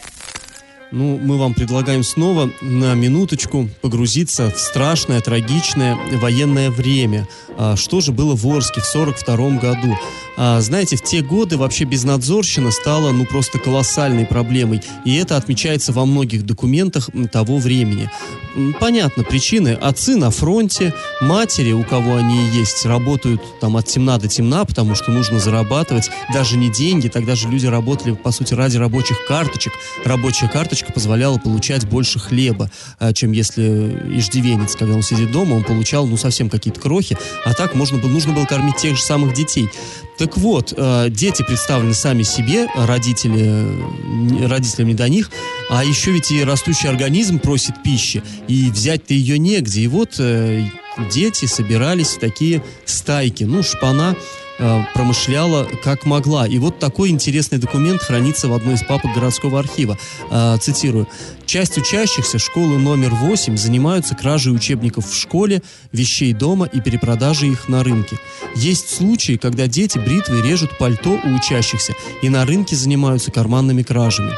Ну, 0.91 1.20
мы 1.22 1.38
вам 1.38 1.53
предлагаем 1.53 2.01
снова 2.01 2.50
на 2.62 2.94
минуточку 2.94 3.70
погрузиться 3.82 4.50
в 4.50 4.58
страшное, 4.58 5.20
трагичное 5.20 5.98
военное 6.13 6.72
время. 6.72 7.27
А, 7.58 7.75
что 7.75 8.00
же 8.00 8.13
было 8.13 8.36
в 8.36 8.48
Орске 8.48 8.79
в 8.79 8.86
42 8.86 9.50
году? 9.60 9.98
А, 10.38 10.62
знаете, 10.62 10.96
в 10.96 11.03
те 11.03 11.22
годы 11.22 11.58
вообще 11.58 11.84
безнадзорщина 11.84 12.72
стала, 12.72 13.12
ну, 13.12 13.25
просто 13.25 13.60
колоссальной 13.60 14.25
проблемой. 14.25 14.82
И 15.03 15.15
это 15.15 15.36
отмечается 15.36 15.91
во 15.91 16.06
многих 16.06 16.46
документах 16.46 17.10
того 17.34 17.58
времени. 17.58 18.10
Понятно, 18.79 19.24
причины. 19.24 19.70
Отцы 19.70 20.15
на 20.15 20.32
фронте, 20.32 20.94
матери, 21.22 21.74
у 21.74 21.84
кого 21.84 22.15
они 22.15 22.48
есть, 22.53 22.86
работают 22.86 23.41
там 23.60 23.75
от 23.75 23.88
темна 23.88 24.17
до 24.17 24.27
темна, 24.27 24.63
потому 24.63 24.96
что 24.96 25.12
нужно 25.12 25.39
зарабатывать 25.39 26.10
даже 26.34 26.58
не 26.58 26.70
деньги. 26.70 27.08
Тогда 27.08 27.36
же 27.36 27.50
люди 27.50 27.65
работали, 27.65 28.13
по 28.13 28.32
сути, 28.32 28.53
ради 28.53 28.77
рабочих 28.77 29.17
карточек. 29.27 29.74
Рабочая 30.06 30.48
карточка 30.48 30.76
позволяла 30.86 31.38
получать 31.38 31.88
больше 31.88 32.19
хлеба, 32.19 32.69
а, 33.00 33.13
чем 33.13 33.31
если 33.31 33.63
иждивенец, 34.17 34.75
когда 34.75 34.96
он 34.96 35.03
сидит 35.03 35.31
дома, 35.31 35.55
он 35.55 35.63
получал, 35.63 36.07
ну, 36.07 36.17
совсем 36.17 36.50
какие-то 36.50 36.79
крохи. 36.79 37.17
А 37.46 37.53
так 37.53 37.75
можно 37.75 37.98
было, 37.98 38.10
нужно 38.10 38.34
было 38.34 38.46
кормить 38.46 38.77
тех 38.77 38.96
же 38.96 39.01
самых 39.01 39.34
детей. 39.34 39.69
Так 40.17 40.38
вот, 40.38 40.74
э, 40.75 41.10
дети 41.10 41.43
представлены 41.43 41.93
сами 41.93 42.24
себе, 42.24 42.67
родители, 42.75 44.43
э, 44.43 44.48
родителям 44.48 44.88
не 44.88 44.96
до 44.96 45.07
них, 45.10 45.29
а 45.69 45.84
еще 45.84 46.12
ведь 46.12 46.31
и 46.31 46.43
растущий 46.43 46.89
организм 46.89 47.39
просит 47.39 47.84
пищи, 47.84 48.24
и 48.48 48.72
взять-то 48.72 49.13
ее 49.13 49.38
негде. 49.38 49.81
И 49.81 49.88
вот 49.88 50.15
э, 50.19 50.63
дети 51.12 51.46
собирались 51.46 52.15
в 52.15 52.19
такие 52.19 52.63
стайки. 52.86 53.43
Ну, 53.43 53.62
шпана 53.63 54.15
э, 54.15 54.47
промышляла 54.94 55.68
как 55.84 56.06
могла. 56.06 56.48
И 56.48 56.58
вот 56.58 56.80
такой 56.80 57.10
интересный 57.10 57.58
документ 57.58 58.02
хранится 58.02 58.48
в 58.48 58.54
одной 58.54 58.76
из 58.76 58.84
папок 58.84 59.14
городского 59.14 59.60
архива. 59.60 59.98
Э, 60.30 60.58
цитирую. 60.60 61.08
Часть 61.46 61.78
учащихся 61.78 62.40
школы 62.40 62.78
номер 62.78 63.12
8 63.12 63.56
занимаются 63.56 64.16
кражей 64.16 64.54
учебников 64.54 65.10
в 65.10 65.16
школе, 65.16 65.62
вещей 65.94 66.34
дома 66.34 66.66
и 66.66 66.82
перепродажей 66.82 67.52
их 67.52 67.70
на 67.70 67.84
рынке. 67.84 68.18
Есть 68.56 68.90
случаи, 68.90 69.38
когда 69.38 69.68
дети 69.68 69.98
бритвой 69.98 70.42
режут 70.42 70.78
пальто 70.78 71.20
у 71.24 71.38
учащихся 71.38 71.94
и 72.22 72.30
на 72.30 72.46
рынке 72.46 72.76
занимаются 72.76 73.32
карманными 73.32 73.84
кражами. 73.84 74.34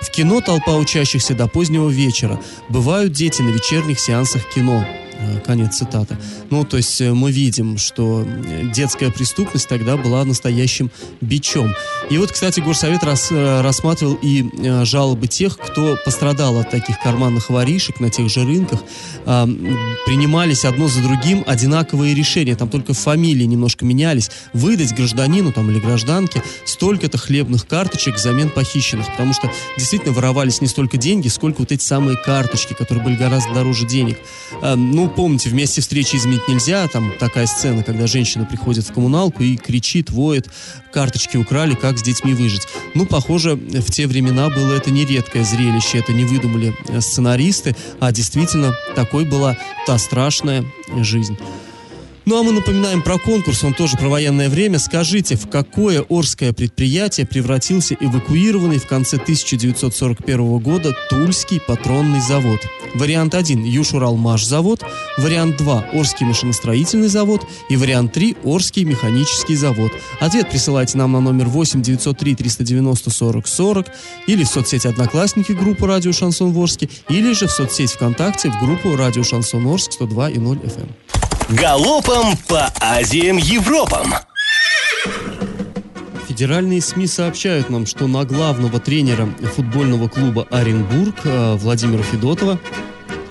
В 0.00 0.10
кино 0.10 0.40
толпа 0.40 0.76
учащихся 0.76 1.34
до 1.34 1.48
позднего 1.48 1.88
вечера. 1.88 2.40
Бывают 2.68 3.12
дети 3.12 3.42
на 3.42 3.50
вечерних 3.50 3.98
сеансах 3.98 4.48
кино. 4.54 4.86
Э, 5.18 5.40
Конец 5.44 5.76
цитаты. 5.76 6.16
Ну, 6.50 6.64
то 6.64 6.76
есть 6.76 7.00
э, 7.00 7.12
мы 7.12 7.30
видим, 7.30 7.78
что 7.78 8.24
э, 8.26 8.70
детская 8.74 9.10
преступность 9.10 9.68
тогда 9.68 9.96
была 9.96 10.24
настоящим 10.24 10.90
бичом. 11.20 11.74
И 12.10 12.18
вот, 12.18 12.32
кстати, 12.32 12.60
Горсовет 12.60 13.04
рас- 13.04 13.30
рассматривал 13.30 14.18
и 14.22 14.44
жалобы 14.84 15.26
тех, 15.26 15.58
кто 15.58 15.96
пострадал 16.04 16.58
от 16.58 16.70
таких 16.70 16.98
карманных 17.00 17.50
воришек 17.50 18.00
на 18.00 18.10
тех 18.10 18.28
же 18.28 18.44
рынках. 18.44 18.82
Принимались 19.24 20.64
одно 20.64 20.88
за 20.88 21.02
другим 21.02 21.44
одинаковые 21.46 22.14
решения, 22.14 22.56
там 22.56 22.68
только 22.68 22.92
фамилии 22.94 23.44
немножко 23.44 23.84
менялись. 23.84 24.30
Выдать 24.52 24.94
гражданину 24.94 25.52
там, 25.52 25.70
или 25.70 25.78
гражданке 25.78 26.42
столько-то 26.64 27.18
хлебных 27.18 27.66
карточек 27.66 28.16
взамен 28.16 28.50
похищенных, 28.50 29.06
потому 29.10 29.32
что 29.32 29.50
действительно 29.76 30.12
воровались 30.12 30.60
не 30.60 30.66
столько 30.66 30.96
деньги, 30.96 31.28
сколько 31.28 31.60
вот 31.60 31.72
эти 31.72 31.82
самые 31.82 32.16
карточки, 32.16 32.74
которые 32.74 33.04
были 33.04 33.16
гораздо 33.16 33.54
дороже 33.54 33.86
денег. 33.86 34.18
Ну, 34.62 35.08
помните, 35.14 35.48
вместе 35.48 35.80
встречи 35.80 36.16
изменить 36.16 36.46
нельзя, 36.48 36.86
там 36.88 37.12
такая 37.18 37.46
сцена, 37.46 37.82
когда 37.82 38.06
женщина 38.06 38.44
приходит 38.44 38.84
в 38.84 38.92
коммуналку 38.92 39.42
и 39.42 39.56
кричит, 39.56 40.10
воет, 40.10 40.48
карточки 40.92 41.36
украли, 41.36 41.74
как 41.74 41.98
с 41.98 42.02
детьми 42.02 42.34
выжить. 42.34 42.66
Ну, 42.94 43.06
похоже, 43.06 43.54
в 43.56 43.90
те 43.90 44.06
времена 44.06 44.50
было 44.50 44.74
это 44.74 44.90
не 44.90 45.04
редкое 45.04 45.44
зрелище, 45.44 45.98
это 45.98 46.12
не 46.12 46.24
выдумали 46.24 46.74
э, 46.88 47.00
сценаристы, 47.00 47.74
а 48.00 48.12
действительно 48.12 48.74
такой 48.94 49.24
была 49.24 49.56
та 49.86 49.98
страшная 49.98 50.64
жизнь. 51.00 51.38
Ну 52.26 52.40
а 52.40 52.42
мы 52.42 52.52
напоминаем 52.52 53.02
про 53.02 53.18
конкурс, 53.18 53.64
он 53.64 53.74
тоже 53.74 53.98
про 53.98 54.08
военное 54.08 54.48
время. 54.48 54.78
Скажите, 54.78 55.36
в 55.36 55.46
какое 55.50 56.02
Орское 56.08 56.54
предприятие 56.54 57.26
превратился 57.26 57.96
эвакуированный 58.00 58.78
в 58.78 58.86
конце 58.86 59.16
1941 59.16 60.58
года 60.58 60.96
Тульский 61.10 61.60
патронный 61.60 62.22
завод? 62.22 62.60
Вариант 62.94 63.34
1– 63.34 63.64
Южуралмаш-завод, 63.64 64.84
вариант 65.18 65.58
2– 65.58 65.90
Орский 65.92 66.24
машиностроительный 66.24 67.08
завод 67.08 67.46
и 67.68 67.76
вариант 67.76 68.14
3– 68.14 68.36
Орский 68.44 68.84
механический 68.84 69.56
завод. 69.56 69.92
Ответ 70.18 70.48
присылайте 70.48 70.96
нам 70.96 71.12
на 71.12 71.20
номер 71.20 71.48
8 71.48 71.82
903 71.82 72.36
390 72.36 73.10
40 73.10 73.46
40 73.46 73.86
или 74.28 74.44
в 74.44 74.48
соцсети 74.48 74.86
Одноклассники 74.86 75.52
группу 75.52 75.86
Радио 75.86 76.12
Шансон 76.12 76.52
Ворске 76.52 76.88
или 77.10 77.34
же 77.34 77.48
в 77.48 77.50
соцсеть 77.50 77.92
ВКонтакте 77.92 78.50
в 78.50 78.64
группу 78.64 78.96
Радио 78.96 79.24
Шансон 79.24 79.66
Орск 79.66 79.92
102 79.92 80.30
и 80.30 80.38
0 80.38 80.56
FM. 80.58 81.23
Галопом 81.50 82.36
по 82.48 82.72
Азиям 82.80 83.36
Европам. 83.36 84.14
Федеральные 86.26 86.80
СМИ 86.80 87.06
сообщают 87.06 87.68
нам, 87.68 87.84
что 87.84 88.06
на 88.06 88.24
главного 88.24 88.80
тренера 88.80 89.28
футбольного 89.54 90.08
клуба 90.08 90.46
Оренбург 90.50 91.14
э, 91.24 91.54
Владимира 91.56 92.02
Федотова 92.02 92.58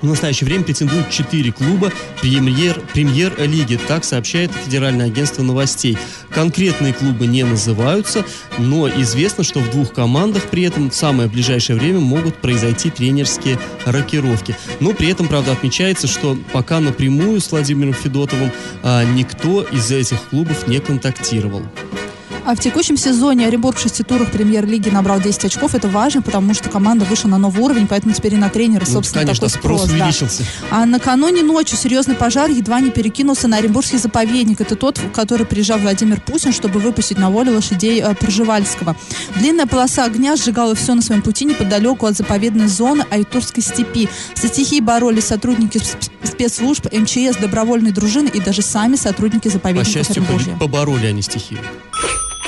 в 0.03 0.05
настоящее 0.05 0.45
время 0.45 0.65
претендуют 0.65 1.09
четыре 1.09 1.51
клуба 1.51 1.91
премьер, 2.21 2.79
премьер-лиги, 2.93 3.79
так 3.87 4.03
сообщает 4.03 4.51
Федеральное 4.51 5.07
агентство 5.07 5.43
новостей. 5.43 5.97
Конкретные 6.29 6.93
клубы 6.93 7.25
не 7.25 7.43
называются, 7.43 8.25
но 8.57 8.89
известно, 8.89 9.43
что 9.45 9.61
в 9.61 9.71
двух 9.71 9.93
командах 9.93 10.43
при 10.49 10.63
этом 10.63 10.89
в 10.89 10.95
самое 10.95 11.29
ближайшее 11.29 11.77
время 11.79 11.99
могут 11.99 12.35
произойти 12.35 12.89
тренерские 12.89 13.57
рокировки. 13.85 14.57
Но 14.81 14.93
при 14.93 15.09
этом, 15.09 15.27
правда, 15.27 15.53
отмечается, 15.53 16.07
что 16.07 16.37
пока 16.51 16.81
напрямую 16.81 17.39
с 17.39 17.49
Владимиром 17.51 17.93
Федотовым 17.93 18.51
а, 18.83 19.05
никто 19.05 19.61
из 19.61 19.89
этих 19.89 20.21
клубов 20.23 20.67
не 20.67 20.79
контактировал. 20.79 21.63
А 22.45 22.55
в 22.55 22.59
текущем 22.59 22.97
сезоне 22.97 23.47
Оренбург 23.47 23.77
в 23.77 23.81
шести 23.81 24.03
турах 24.03 24.29
премьер-лиги 24.31 24.89
набрал 24.89 25.21
10 25.21 25.45
очков. 25.45 25.75
Это 25.75 25.87
важно, 25.87 26.21
потому 26.21 26.53
что 26.53 26.69
команда 26.69 27.05
вышла 27.05 27.29
на 27.29 27.37
новый 27.37 27.61
уровень, 27.63 27.87
поэтому 27.87 28.13
теперь 28.13 28.33
и 28.33 28.37
на 28.37 28.49
тренера, 28.49 28.83
Ну, 28.85 28.91
собственно, 28.93 29.21
конечно, 29.25 29.47
такой 29.47 29.59
спрос 29.61 29.81
спрос. 29.83 29.91
да. 29.97 30.03
увеличился. 30.05 30.43
А 30.69 30.85
накануне 30.85 31.41
ночью 31.41 31.77
серьезный 31.77 32.15
пожар 32.15 32.49
едва 32.49 32.81
не 32.81 32.91
перекинулся 32.91 33.47
на 33.47 33.57
Оренбургский 33.57 33.97
заповедник. 33.97 34.59
Это 34.59 34.75
тот, 34.75 34.97
в 34.97 35.11
который 35.11 35.45
приезжал 35.45 35.79
Владимир 35.79 36.19
Путин, 36.19 36.51
чтобы 36.51 36.79
выпустить 36.81 37.17
на 37.17 37.29
волю 37.29 37.53
лошадей 37.53 38.01
э, 38.01 38.13
Пржевальского. 38.13 38.97
Длинная 39.37 39.65
полоса 39.65 40.03
огня 40.03 40.35
сжигала 40.35 40.75
все 40.75 40.95
на 40.95 41.01
своем 41.01 41.21
пути 41.21 41.45
неподалеку 41.45 42.05
от 42.07 42.17
заповедной 42.17 42.67
зоны 42.67 43.05
Айтурской 43.09 43.63
степи. 43.63 44.09
Со 44.35 44.47
стихией 44.49 44.81
боролись 44.81 45.25
сотрудники 45.25 45.77
сп- 45.77 46.09
спецслужб, 46.23 46.87
МЧС, 46.91 47.37
добровольной 47.39 47.91
дружины 47.91 48.27
и 48.27 48.41
даже 48.41 48.61
сами 48.61 48.97
сотрудники 48.97 49.43
По 49.47 49.49
заповедника 49.53 49.89
счастью, 49.89 50.23
Оренбуржья. 50.23 50.57
побороли 50.57 51.05
они 51.07 51.21
стихию. 51.21 51.61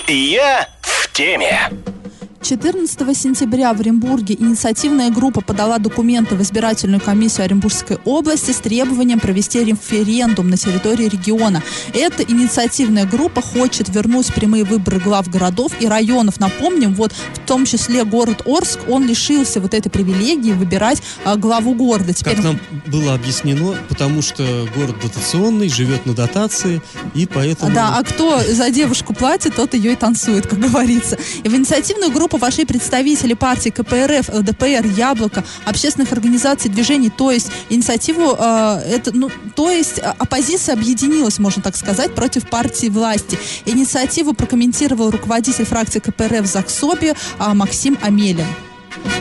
Я 0.07 0.69
в 0.81 1.11
теме. 1.13 1.71
14 2.45 3.17
сентября 3.17 3.73
в 3.73 3.79
Оренбурге 3.79 4.35
инициативная 4.35 5.09
группа 5.09 5.41
подала 5.41 5.79
документы 5.79 6.35
в 6.35 6.41
избирательную 6.43 7.01
комиссию 7.01 7.45
Оренбургской 7.45 7.97
области 8.05 8.51
с 8.51 8.57
требованием 8.57 9.19
провести 9.19 9.63
референдум 9.63 10.51
на 10.51 10.55
территории 10.55 11.07
региона. 11.07 11.63
Эта 11.91 12.21
инициативная 12.21 13.07
группа 13.07 13.41
хочет 13.41 13.89
вернуть 13.89 14.31
прямые 14.31 14.63
выборы 14.63 14.99
глав 14.99 15.27
городов 15.27 15.71
и 15.79 15.87
районов. 15.87 16.39
Напомним, 16.39 16.93
вот 16.93 17.13
в 17.13 17.39
том 17.47 17.65
числе 17.65 18.03
город 18.03 18.43
Орск, 18.45 18.79
он 18.87 19.07
лишился 19.07 19.59
вот 19.59 19.73
этой 19.73 19.89
привилегии 19.89 20.51
выбирать 20.51 21.01
а, 21.23 21.37
главу 21.37 21.73
города. 21.73 22.13
Теперь... 22.13 22.35
Как 22.35 22.43
нам 22.43 22.59
было 22.85 23.15
объяснено, 23.15 23.75
потому 23.89 24.21
что 24.21 24.67
город 24.75 24.97
дотационный, 25.01 25.67
живет 25.67 26.05
на 26.05 26.13
дотации, 26.13 26.79
и 27.15 27.25
поэтому... 27.25 27.73
Да, 27.73 27.97
а 27.97 28.03
кто 28.03 28.39
за 28.41 28.69
девушку 28.69 29.15
платит, 29.15 29.55
тот 29.55 29.73
ее 29.73 29.93
и 29.93 29.95
танцует, 29.95 30.45
как 30.45 30.59
говорится. 30.59 31.17
И 31.43 31.49
в 31.49 31.55
инициативную 31.55 32.11
группу 32.11 32.34
вошли 32.37 32.65
представители 32.65 33.33
партии 33.33 33.69
КПРФ, 33.69 34.29
ЛДПР, 34.29 34.85
Яблоко, 34.97 35.43
общественных 35.65 36.11
организаций, 36.11 36.69
движений, 36.69 37.09
то 37.09 37.31
есть 37.31 37.51
инициативу, 37.69 38.35
э, 38.37 38.81
это, 38.87 39.15
ну, 39.15 39.29
то 39.55 39.69
есть 39.71 39.99
оппозиция 39.99 40.73
объединилась, 40.73 41.39
можно 41.39 41.61
так 41.61 41.75
сказать, 41.75 42.13
против 42.15 42.49
партии 42.49 42.87
власти. 42.87 43.37
Инициативу 43.65 44.33
прокомментировал 44.33 45.11
руководитель 45.11 45.65
фракции 45.65 45.99
КПРФ 45.99 46.41
в 46.41 46.45
Заксобе 46.45 47.15
э, 47.39 47.53
Максим 47.53 47.97
Амелин. 48.01 48.47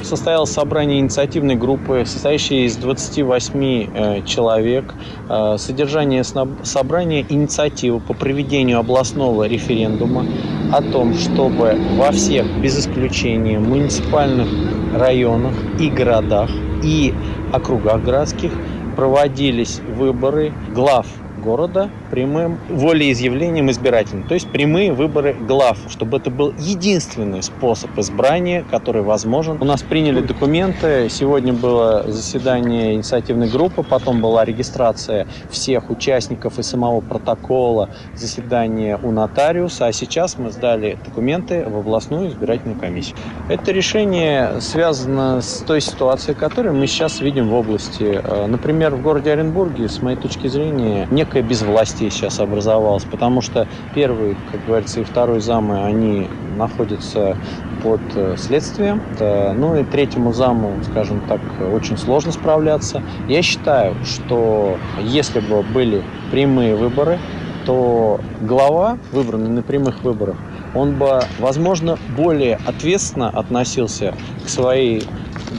Состоялось 0.03 0.51
собрание 0.51 1.01
инициативной 1.01 1.57
группы, 1.57 2.05
состоящей 2.07 2.67
из 2.67 2.77
28 2.77 3.63
э, 3.63 4.23
человек. 4.27 4.95
Э, 5.29 5.57
содержание 5.59 6.23
собрания– 6.25 7.25
инициатива 7.29 7.99
по 7.99 8.13
проведению 8.15 8.79
областного 8.79 9.45
референдума 9.45 10.27
о 10.73 10.83
том, 10.83 11.15
чтобы 11.15 11.77
во 11.97 12.13
всех, 12.13 12.47
без 12.61 12.79
исключения, 12.79 13.59
муниципальных 13.59 14.49
районах 14.95 15.55
и 15.81 15.89
городах 15.89 16.51
и 16.83 17.15
округах 17.53 18.03
городских 18.03 18.53
проводились 18.97 19.81
выборы 19.97 20.53
глав 20.73 21.07
города 21.45 21.91
прямым 22.11 22.59
волеизъявлением 22.69 23.71
избирательным, 23.71 24.27
то 24.27 24.35
есть 24.35 24.49
прямые 24.49 24.93
выборы 24.93 25.35
глав, 25.35 25.79
чтобы 25.89 26.17
это 26.17 26.31
был 26.31 26.55
единственный 26.59 27.43
способ 27.43 27.97
избрания, 27.99 28.65
который 28.71 29.03
возможен. 29.03 29.59
У 29.61 29.65
нас 29.65 29.83
приняли 29.83 30.21
документы, 30.21 31.09
сегодня 31.11 31.53
было 31.53 32.05
заседание 32.07 32.95
инициативной 32.95 33.49
группы, 33.49 33.83
потом 33.83 34.21
была 34.21 34.45
регистрация 34.45 35.27
всех 35.51 35.91
участников 35.91 36.59
и 36.59 36.63
самого 36.63 37.01
протокола 37.01 37.91
заседания 38.15 38.99
у 39.03 39.11
нотариуса, 39.11 39.87
а 39.87 39.93
сейчас 39.93 40.39
мы 40.39 40.51
сдали 40.51 40.99
документы 41.05 41.65
в 41.65 41.77
областную 41.77 42.29
избирательную 42.29 42.81
комиссию. 42.81 43.17
Это 43.49 43.73
решение 43.73 44.61
связано 44.61 45.43
с 45.43 45.59
той 45.59 45.81
ситуацией, 45.81 46.35
которую 46.35 46.75
мы 46.75 46.87
сейчас 46.87 47.21
видим 47.21 47.49
в 47.49 47.55
области. 47.55 48.21
Э, 48.23 48.47
например, 48.47 48.95
в 48.95 49.03
городе 49.03 49.33
Оренбурге, 49.33 49.89
с 49.89 50.01
моей 50.01 50.17
точки 50.17 50.47
зрения, 50.47 51.07
некое 51.35 51.49
безвластие 51.49 52.11
сейчас 52.11 52.39
образовалось, 52.39 53.05
потому 53.05 53.41
что 53.41 53.67
первый, 53.95 54.37
как 54.53 54.65
говорится, 54.67 55.01
и 55.01 55.05
второй 55.05 55.41
замы, 55.41 55.85
они 55.85 56.29
находятся 56.57 57.37
под 57.83 58.01
э, 58.15 58.37
следствием. 58.39 59.03
Ну 59.19 59.77
и 59.77 59.85
третьему 59.85 60.33
заму, 60.33 60.73
скажем 60.91 61.21
так, 61.29 61.41
очень 61.73 61.99
сложно 61.99 62.31
справляться. 62.31 63.03
Я 63.29 63.43
считаю, 63.43 63.97
что 64.05 64.77
если 65.03 65.41
бы 65.41 65.63
были 65.63 66.03
прямые 66.31 66.77
выборы, 66.77 67.19
то 67.67 68.21
глава, 68.41 68.99
выбранный 69.11 69.51
на 69.51 69.63
прямых 69.63 70.05
выборах, 70.05 70.37
он 70.75 70.95
бы, 70.95 71.21
возможно, 71.39 71.99
более 72.17 72.59
ответственно 72.67 73.29
относился 73.29 74.15
к 74.45 74.49
своей 74.49 75.03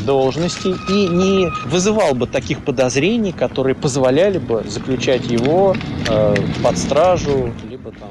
должности 0.04 0.76
и 0.90 1.08
не 1.08 1.52
вызывал 1.66 2.14
бы 2.14 2.28
таких 2.28 2.64
подозрений, 2.64 3.32
которые 3.32 3.76
позволяли 3.76 4.38
бы 4.38 4.64
заключать 4.68 5.28
его 5.28 5.76
э, 6.08 6.46
под 6.62 6.78
стражу, 6.78 7.54
либо 7.70 7.92
там 7.92 8.10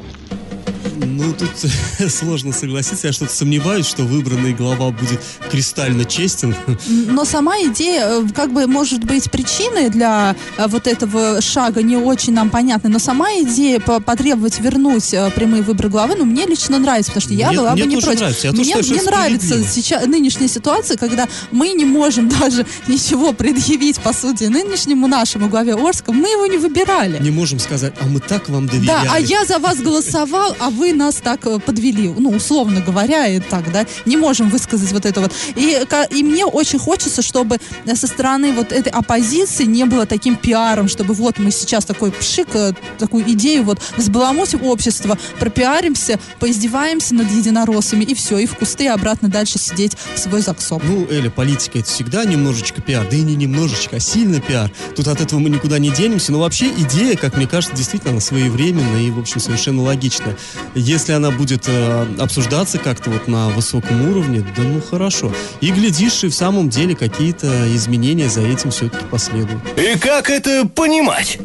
ну, 0.97 1.33
тут 1.33 1.51
сложно 2.11 2.53
согласиться. 2.53 3.07
Я 3.09 3.13
что-то 3.13 3.33
сомневаюсь, 3.33 3.87
что 3.87 4.05
выбранный 4.05 4.53
глава 4.53 4.91
будет 4.91 5.21
кристально 5.51 6.05
честен. 6.05 6.55
Но 6.89 7.25
сама 7.25 7.57
идея, 7.59 8.21
э, 8.21 8.27
как 8.35 8.53
бы, 8.53 8.67
может 8.67 9.05
быть, 9.05 9.31
причиной 9.31 9.91
для 9.91 10.37
э, 10.57 10.67
вот 10.69 10.87
этого 10.87 11.41
шага 11.41 11.83
не 11.83 11.97
очень 11.97 12.33
нам 12.33 12.51
понятна. 12.51 12.89
Но 12.91 12.99
сама 12.99 13.31
идея 13.43 13.81
потребовать 13.81 14.61
вернуть 14.61 15.13
э, 15.13 15.31
прямые 15.31 15.63
выборы 15.63 15.89
главы, 15.89 16.15
ну, 16.17 16.25
мне 16.25 16.47
лично 16.47 16.79
нравится, 16.79 17.13
потому 17.13 17.23
что 17.23 17.35
я 17.35 17.49
мне, 17.49 17.59
была 17.59 17.73
мне 17.73 17.85
бы 17.85 17.89
не 17.89 17.97
против. 17.97 18.21
Нравится. 18.21 18.47
Я 18.47 18.53
мне 18.53 18.75
тоже 18.75 18.93
мне 18.95 19.03
нравится 19.03 19.65
сейчас 19.65 20.07
нынешняя 20.07 20.49
ситуация, 20.49 20.97
когда 20.97 21.29
мы 21.51 21.71
не 21.71 21.85
можем 21.85 22.29
даже 22.41 22.67
ничего 22.89 23.33
предъявить, 23.33 23.99
по 24.01 24.13
сути, 24.13 24.45
нынешнему 24.45 25.07
нашему 25.07 25.49
главе 25.49 25.75
Орска. 25.75 26.13
Мы 26.13 26.29
его 26.29 26.47
не 26.47 26.59
выбирали. 26.59 27.19
Не 27.21 27.31
можем 27.31 27.59
сказать, 27.59 27.95
а 28.01 28.07
мы 28.07 28.21
так 28.21 28.49
вам 28.49 28.67
доверяли. 28.67 28.87
Да, 28.87 29.13
а 29.15 29.19
я 29.19 29.45
за 29.45 29.59
вас 29.59 29.79
голосовал, 29.79 30.57
а 30.59 30.71
вы 30.71 30.84
нас 30.93 31.17
так 31.17 31.47
э, 31.47 31.59
подвели, 31.59 32.13
ну, 32.17 32.31
условно 32.31 32.81
говоря, 32.81 33.27
и 33.27 33.41
так, 33.41 33.71
да, 33.73 33.87
не 34.05 34.17
можем 34.17 34.51
высказать 34.51 34.93
вот 34.93 35.07
это 35.07 35.21
вот. 35.21 35.33
И, 35.57 35.81
и 36.11 36.23
мне 36.23 36.45
очень 36.45 36.79
хочется, 36.79 37.23
чтобы 37.23 37.59
со 37.95 38.07
стороны 38.07 38.53
вот 38.53 38.73
этой 38.73 38.91
оппозиции 38.91 39.65
не 39.65 39.85
было 39.85 40.07
таким 40.07 40.37
пиаром, 40.37 40.89
чтобы 40.89 41.15
вот 41.15 41.39
мы 41.39 41.51
сейчас 41.51 41.85
такой 41.85 42.13
пшик, 42.13 42.49
э, 42.55 42.73
такую 42.99 43.25
идею 43.33 43.65
вот 43.65 43.81
взбаламутим 43.97 44.65
общество, 44.65 45.19
пропиаримся, 45.39 46.19
поиздеваемся 46.41 47.15
над 47.15 47.31
единороссами, 47.31 48.05
и 48.05 48.15
все, 48.15 48.39
и 48.39 48.47
в 48.47 48.57
кусты 48.57 48.89
обратно 48.89 49.29
дальше 49.29 49.59
сидеть 49.59 49.97
в 50.15 50.19
свой 50.19 50.41
заксоп. 50.41 50.83
Ну, 50.85 51.07
Эля, 51.11 51.31
политика 51.31 51.79
это 51.79 51.89
всегда 51.89 52.25
немножечко 52.25 52.81
пиар, 52.81 53.07
да 53.11 53.17
и 53.17 53.23
не 53.23 53.35
немножечко, 53.35 53.97
а 53.97 54.01
сильно 54.01 54.41
пиар. 54.41 54.71
Тут 54.97 55.09
от 55.09 55.21
этого 55.21 55.41
мы 55.41 55.51
никуда 55.51 55.79
не 55.79 55.91
денемся, 55.91 56.33
но 56.33 56.41
вообще 56.41 56.69
идея, 56.69 57.17
как 57.17 57.37
мне 57.37 57.47
кажется, 57.47 57.77
действительно 57.77 58.13
она 58.13 58.21
своевременная 58.21 59.03
и, 59.03 59.11
в 59.11 59.19
общем, 59.19 59.41
совершенно 59.41 59.83
логичная. 59.83 60.37
Если 60.75 61.13
она 61.13 61.31
будет 61.31 61.65
э, 61.69 62.07
обсуждаться 62.19 62.79
как-то 62.79 63.11
вот 63.11 63.29
на 63.29 63.49
высоком 63.49 64.09
уровне, 64.11 64.45
да 64.57 64.63
ну 64.63 64.81
хорошо. 64.81 65.33
И 65.61 65.71
глядишь, 65.71 66.25
и 66.25 66.29
в 66.29 66.35
самом 66.35 66.69
деле 66.69 66.97
какие-то 66.97 67.47
изменения 67.75 68.29
за 68.29 68.43
этим 68.43 68.71
все-таки 68.71 69.05
последуют. 69.07 69.61
И 69.77 69.99
как 69.99 70.31
это 70.31 70.67
понимать? 70.67 71.39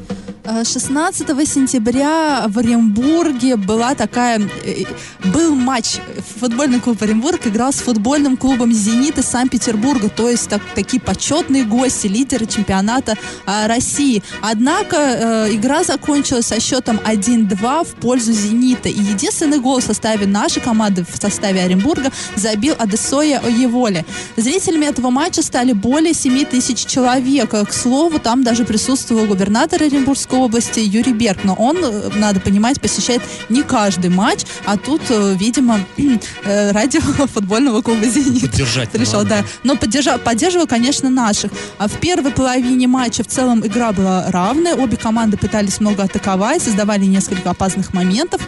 16 0.64 1.30
э, 1.30 1.46
сентября 1.46 2.46
в 2.48 2.58
Оренбурге 2.58 3.56
была 3.56 3.94
такая... 3.96 4.42
Э, 4.64 4.84
был 5.26 5.54
матч. 5.54 5.98
Футбольный 6.40 6.80
клуб 6.80 7.02
Оренбург 7.02 7.46
играл 7.46 7.72
с 7.72 7.78
футбольным 7.78 8.36
клубом 8.38 8.74
«Зенит» 8.74 9.18
из 9.18 9.26
Санкт-Петербурга, 9.26 10.10
то 10.10 10.30
есть 10.30 10.50
так, 10.50 10.62
такие 10.74 11.02
почетные 11.02 11.66
гости, 11.66 12.08
лидеры 12.08 12.46
чемпионата 12.46 13.16
а, 13.46 13.68
России. 13.68 14.24
Однако 14.42 14.98
э, 14.98 15.56
игра 15.56 15.84
закончилась 15.84 16.48
со 16.48 16.60
счетом 16.60 16.98
1-2 16.98 17.86
в 17.86 17.94
пользу 17.96 18.32
«Зенита». 18.34 18.90
И 18.90 19.00
единственный 19.00 19.60
гол 19.60 19.80
в 19.80 19.84
составе 19.84 20.26
нашей 20.26 20.62
команды, 20.62 21.06
в 21.06 21.22
составе 21.22 21.62
Оренбурга, 21.62 22.12
забил 22.36 22.76
Адесоя 22.80 23.40
Оеволе. 23.40 24.06
Зрителями 24.38 24.86
этого 24.86 25.10
матча 25.10 25.42
стали 25.42 25.74
более 25.74 26.14
7 26.14 26.46
тысяч 26.46 26.86
человек. 26.86 27.52
К 27.52 27.74
слову, 27.74 28.20
там 28.20 28.44
даже 28.44 28.66
присутствовал 28.66 29.26
губернатор 29.26 29.84
Оренбургского 29.84 30.39
области 30.40 30.80
Юрий 30.80 31.14
Берг. 31.14 31.44
Но 31.44 31.54
он, 31.56 31.78
э, 31.84 32.10
надо 32.16 32.40
понимать, 32.40 32.82
посещает 32.82 33.22
не 33.50 33.64
каждый 33.64 34.10
матч, 34.10 34.42
а 34.66 34.78
тут, 34.78 35.02
э, 35.10 35.36
видимо, 35.40 35.80
э, 36.44 36.72
ради 36.72 37.00
футбольного 37.34 37.82
клуба 37.82 38.06
«Зенит». 38.06 38.50
Поддержать. 38.50 38.90
Пришел, 38.90 39.24
да. 39.24 39.44
Но 39.64 39.76
поддержал, 39.76 40.20
поддерживал, 40.20 40.68
конечно, 40.68 41.10
наших. 41.10 41.52
А 41.78 41.88
в 41.88 41.94
первой 42.00 42.32
половине 42.32 42.88
матча 42.88 43.24
в 43.24 43.28
целом 43.28 43.66
игра 43.66 43.92
была 43.92 44.32
равная. 44.32 44.76
Обе 44.76 44.98
команды 44.98 45.38
пытались 45.38 45.80
много 45.80 46.04
атаковать, 46.04 46.62
создавали 46.62 47.06
несколько 47.06 47.50
опасных 47.50 47.94
моментов. 47.94 48.42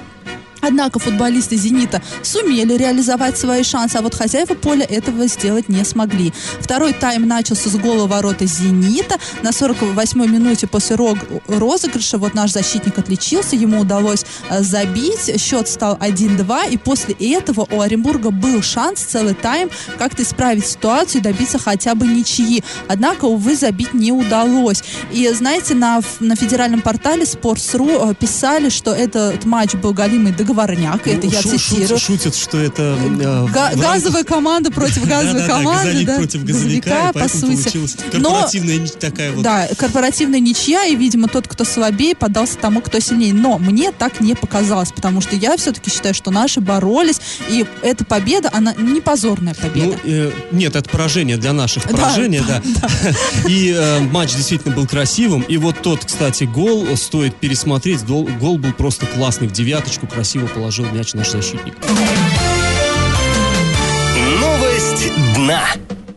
Однако 0.61 0.99
футболисты 0.99 1.57
«Зенита» 1.57 2.01
сумели 2.21 2.77
реализовать 2.77 3.37
свои 3.37 3.63
шансы, 3.63 3.97
а 3.97 4.01
вот 4.01 4.15
хозяева 4.15 4.53
поля 4.53 4.85
этого 4.85 5.27
сделать 5.27 5.69
не 5.69 5.83
смогли. 5.83 6.31
Второй 6.59 6.93
тайм 6.93 7.27
начался 7.27 7.69
с 7.69 7.75
гола 7.75 8.07
ворота 8.07 8.45
«Зенита». 8.45 9.17
На 9.41 9.49
48-й 9.49 10.27
минуте 10.27 10.67
после 10.67 10.95
розыгрыша 11.47 12.17
вот 12.17 12.35
наш 12.35 12.51
защитник 12.51 12.97
отличился, 12.97 13.55
ему 13.55 13.81
удалось 13.81 14.25
э, 14.49 14.61
забить, 14.61 15.41
счет 15.41 15.67
стал 15.67 15.95
1-2, 15.95 16.71
и 16.71 16.77
после 16.77 17.15
этого 17.19 17.67
у 17.69 17.81
Оренбурга 17.81 18.29
был 18.29 18.61
шанс 18.61 19.01
целый 19.01 19.33
тайм 19.33 19.69
как-то 19.97 20.21
исправить 20.21 20.65
ситуацию 20.65 21.21
и 21.21 21.23
добиться 21.23 21.57
хотя 21.57 21.95
бы 21.95 22.05
ничьи. 22.05 22.63
Однако, 22.87 23.25
увы, 23.25 23.55
забить 23.55 23.93
не 23.93 24.11
удалось. 24.11 24.83
И 25.11 25.27
знаете, 25.29 25.73
на, 25.73 26.01
на 26.19 26.35
федеральном 26.35 26.81
портале 26.81 27.23
Sports.ru 27.23 28.11
э, 28.11 28.13
писали, 28.13 28.69
что 28.69 28.91
этот 28.91 29.45
матч 29.45 29.73
был 29.73 29.93
галимый 29.93 30.31
договор 30.31 30.50
договорняк, 30.51 31.07
это 31.07 31.27
я 31.27 31.41
Шу- 31.41 31.57
цитирую. 31.57 31.99
шутят, 31.99 32.35
что 32.35 32.57
это... 32.57 32.97
э, 32.99 33.07
Га- 33.17 33.45
в 33.45 33.55
рамках- 33.55 33.79
газовая 33.79 34.23
команда 34.23 34.71
против 34.71 35.07
газовой 35.07 35.47
команды, 35.47 36.05
да, 36.05 36.17
против 36.17 36.43
газовика, 36.43 37.13
по 37.13 37.27
сути. 37.27 37.79
корпоративная 38.11 38.87
такая 38.87 39.31
вот... 39.31 39.43
Да, 39.43 39.67
корпоративная 39.77 40.39
ничья, 40.39 40.85
и, 40.85 40.95
видимо, 40.95 41.27
тот, 41.27 41.47
кто 41.47 41.63
слабее, 41.63 42.15
поддался 42.15 42.57
тому, 42.57 42.81
кто 42.81 42.99
сильнее. 42.99 43.33
Но 43.33 43.57
мне 43.57 43.91
так 43.91 44.19
не 44.19 44.35
показалось, 44.35 44.91
потому 44.91 45.21
что 45.21 45.35
я 45.35 45.55
все-таки 45.57 45.89
считаю, 45.89 46.13
что 46.13 46.31
наши 46.31 46.59
боролись, 46.59 47.21
и 47.49 47.65
эта 47.81 48.03
победа, 48.05 48.49
она 48.53 48.73
не 48.73 49.01
позорная 49.01 49.53
победа. 49.53 49.97
Ну, 50.03 50.11
э, 50.11 50.31
нет, 50.51 50.75
это 50.75 50.89
поражение 50.89 51.37
для 51.37 51.53
наших. 51.53 51.83
Да, 51.87 51.91
Поражение, 51.95 52.43
да. 52.47 52.61
И 53.47 53.73
э, 53.75 53.99
матч 53.99 54.35
действительно 54.35 54.75
был 54.75 54.87
красивым. 54.87 55.41
И 55.41 55.57
вот 55.57 55.81
тот, 55.81 56.05
кстати, 56.05 56.43
гол 56.43 56.85
стоит 56.97 57.35
пересмотреть. 57.35 58.03
Гол, 58.05 58.27
гол 58.39 58.57
был 58.57 58.73
просто 58.73 59.05
классный. 59.05 59.47
В 59.47 59.51
девяточку 59.51 60.07
красиво 60.07 60.40
положил 60.47 60.85
мяч 60.91 61.13
наш 61.13 61.31
защитник. 61.31 61.75
Новость 64.39 65.11
дна. 65.35 65.63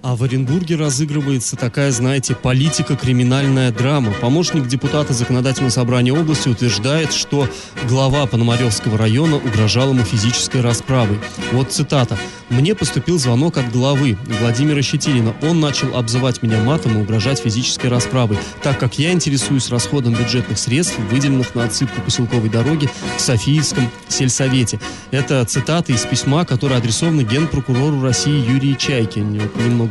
А 0.04 0.16
в 0.16 0.22
Оренбурге 0.22 0.76
разыгрывается 0.76 1.56
такая, 1.56 1.90
знаете, 1.90 2.34
политико-криминальная 2.34 3.72
драма. 3.72 4.12
Помощник 4.12 4.66
депутата 4.66 5.14
Законодательного 5.14 5.70
собрания 5.70 6.12
области 6.12 6.46
утверждает, 6.50 7.14
что 7.14 7.48
глава 7.88 8.26
Пономаревского 8.26 8.98
района 8.98 9.36
угрожал 9.36 9.94
ему 9.94 10.04
физической 10.04 10.60
расправой. 10.60 11.18
Вот 11.52 11.72
цитата. 11.72 12.18
«Мне 12.50 12.74
поступил 12.74 13.18
звонок 13.18 13.56
от 13.56 13.72
главы 13.72 14.18
Владимира 14.40 14.82
Щетинина. 14.82 15.34
Он 15.40 15.60
начал 15.60 15.96
обзывать 15.96 16.42
меня 16.42 16.62
матом 16.62 16.98
и 16.98 17.00
угрожать 17.00 17.40
физической 17.40 17.86
расправой, 17.86 18.36
так 18.62 18.78
как 18.78 18.98
я 18.98 19.12
интересуюсь 19.12 19.70
расходом 19.70 20.12
бюджетных 20.12 20.58
средств, 20.58 20.98
выделенных 21.10 21.54
на 21.54 21.64
отсыпку 21.64 22.02
поселковой 22.02 22.50
дороги 22.50 22.90
в 23.16 23.20
Софиевском 23.20 23.90
сельсовете». 24.08 24.78
Это 25.10 25.42
цитата 25.46 25.92
из 25.92 26.02
письма, 26.02 26.44
которое 26.44 26.76
адресовано 26.76 27.22
генпрокурору 27.22 28.02
России 28.02 28.46
Юрию 28.46 28.76
Чайке. 28.76 29.20
Ни 29.20 29.38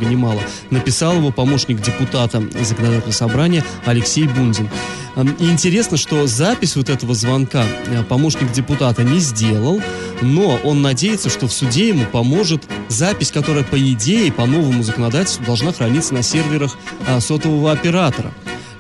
много 0.06 0.36
ни. 0.36 0.44
Написал 0.70 1.16
его 1.16 1.32
помощник 1.32 1.82
депутата 1.82 2.42
Законодательного 2.62 3.12
собрания 3.12 3.64
Алексей 3.86 4.28
Бунзин. 4.28 4.70
Эм, 5.16 5.36
И 5.40 5.50
интересно, 5.50 5.98
что 5.98 6.28
запись 6.28 6.76
вот 6.76 6.90
этого 6.90 7.14
звонка 7.14 7.66
э, 7.88 8.04
помощник 8.04 8.52
депутата 8.52 9.04
не 9.04 9.20
сделал, 9.20 9.82
но 10.22 10.60
он 10.64 10.82
надеется, 10.82 11.30
что 11.30 11.48
в 11.48 11.54
суде 11.54 11.90
ему 11.90 12.06
поможет 12.06 12.64
запись, 12.90 13.32
которая, 13.32 13.64
по 13.64 13.80
идее, 13.80 14.32
по 14.32 14.46
новому 14.46 14.84
законодательству 14.84 15.46
должна 15.46 15.72
храниться 15.72 16.14
на 16.14 16.24
серверах 16.24 16.78
а, 17.08 17.20
сотового 17.20 17.72
оператора. 17.72 18.32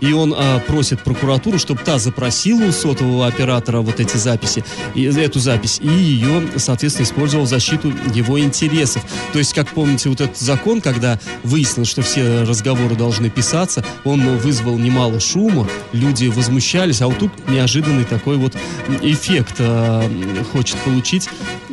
И 0.03 0.11
он 0.11 0.35
а, 0.37 0.59
просит 0.59 0.99
прокуратуру, 1.01 1.57
чтобы 1.57 1.79
та 1.79 1.97
запросила 1.97 2.65
у 2.65 2.73
сотового 2.73 3.25
оператора 3.25 3.79
вот 3.79 4.01
эти 4.01 4.17
записи, 4.17 4.65
и, 4.95 5.05
эту 5.05 5.39
запись, 5.39 5.79
и 5.81 5.87
ее, 5.87 6.43
соответственно, 6.57 7.05
использовал 7.05 7.45
в 7.45 7.47
защиту 7.47 7.93
его 8.13 8.37
интересов. 8.37 9.01
То 9.31 9.39
есть, 9.39 9.53
как 9.53 9.69
помните, 9.69 10.09
вот 10.09 10.19
этот 10.19 10.37
закон, 10.37 10.81
когда 10.81 11.19
выяснилось, 11.43 11.87
что 11.87 12.01
все 12.01 12.43
разговоры 12.43 12.95
должны 12.95 13.29
писаться, 13.29 13.85
он 14.03 14.37
вызвал 14.39 14.77
немало 14.77 15.21
шума, 15.21 15.69
люди 15.93 16.25
возмущались, 16.27 17.01
а 17.01 17.07
вот 17.07 17.19
тут 17.19 17.31
неожиданный 17.47 18.03
такой 18.03 18.35
вот 18.35 18.57
эффект 19.01 19.55
а, 19.59 20.03
хочет 20.51 20.75
получить 20.79 21.29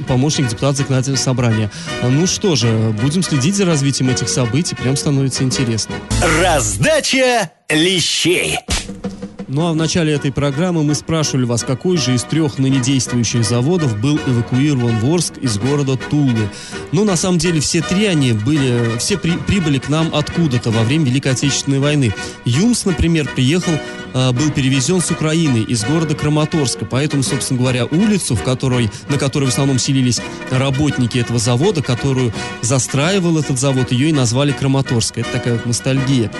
помощник 0.07 0.47
депутата 0.47 0.79
законодательного 0.79 1.21
собрания. 1.21 1.71
Ну 2.05 2.29
что 2.29 2.55
же, 2.55 2.95
будем 3.03 3.25
следить 3.25 3.57
за 3.57 3.65
развитием 3.65 4.09
этих 4.09 4.29
событий, 4.29 4.77
прям 4.77 4.97
становится 4.97 5.43
интересно. 5.43 5.97
Раздача 6.41 7.51
лещей. 7.71 8.59
Ну 9.53 9.67
а 9.67 9.73
в 9.73 9.77
начале 9.77 10.13
этой 10.13 10.31
программы 10.31 10.85
мы 10.85 10.95
спрашивали 10.95 11.45
вас, 11.45 11.65
какой 11.65 11.97
же 11.97 12.15
из 12.15 12.23
трех 12.23 12.59
ныне 12.59 12.79
действующих 12.79 13.45
заводов 13.45 14.01
был 14.01 14.17
эвакуирован 14.25 14.99
в 15.01 15.13
Орск 15.13 15.39
из 15.39 15.59
города 15.59 15.97
Тулы. 15.97 16.49
Ну, 16.93 17.05
на 17.05 17.17
самом 17.17 17.39
деле, 17.39 17.61
все 17.61 17.81
три 17.83 18.07
они 18.07 18.33
были, 18.33 18.97
все 18.99 19.19
при- 19.19 19.37
прибыли 19.37 19.79
к 19.79 19.89
нам 19.89 20.15
откуда-то 20.15 20.71
во 20.71 20.85
время 20.85 21.07
Великой 21.07 21.33
Отечественной 21.33 21.81
войны. 21.81 22.15
Юмс, 22.45 22.85
например, 22.85 23.29
приехал, 23.35 23.73
был 24.13 24.51
перевезен 24.51 25.01
с 25.01 25.11
Украины, 25.11 25.59
из 25.59 25.85
города 25.85 26.15
Краматорска. 26.15 26.85
Поэтому, 26.85 27.23
собственно 27.23 27.61
говоря, 27.61 27.87
улицу, 27.87 28.35
в 28.35 28.43
которой, 28.43 28.91
на 29.09 29.19
которой 29.19 29.45
в 29.45 29.49
основном 29.49 29.79
селились 29.79 30.21
работники 30.51 31.19
этого 31.19 31.39
завода, 31.39 31.83
которую 31.83 32.33
застраивал 32.63 33.39
этот 33.39 33.59
завод, 33.59 33.93
ее 33.93 34.11
и 34.11 34.13
назвали 34.13 34.53
Краматорской. 34.53 35.23
Это 35.23 35.33
такая 35.33 35.55
вот 35.55 35.67
ностальгия. 35.67 36.31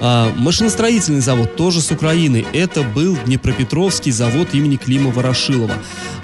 А, 0.00 0.32
машиностроительный 0.36 1.20
завод 1.20 1.56
тоже 1.56 1.80
с 1.80 1.90
Украины. 1.90 2.46
Это 2.52 2.82
был 2.82 3.16
Днепропетровский 3.24 4.12
завод 4.12 4.54
имени 4.54 4.76
Клима 4.76 5.10
Ворошилова. 5.10 5.74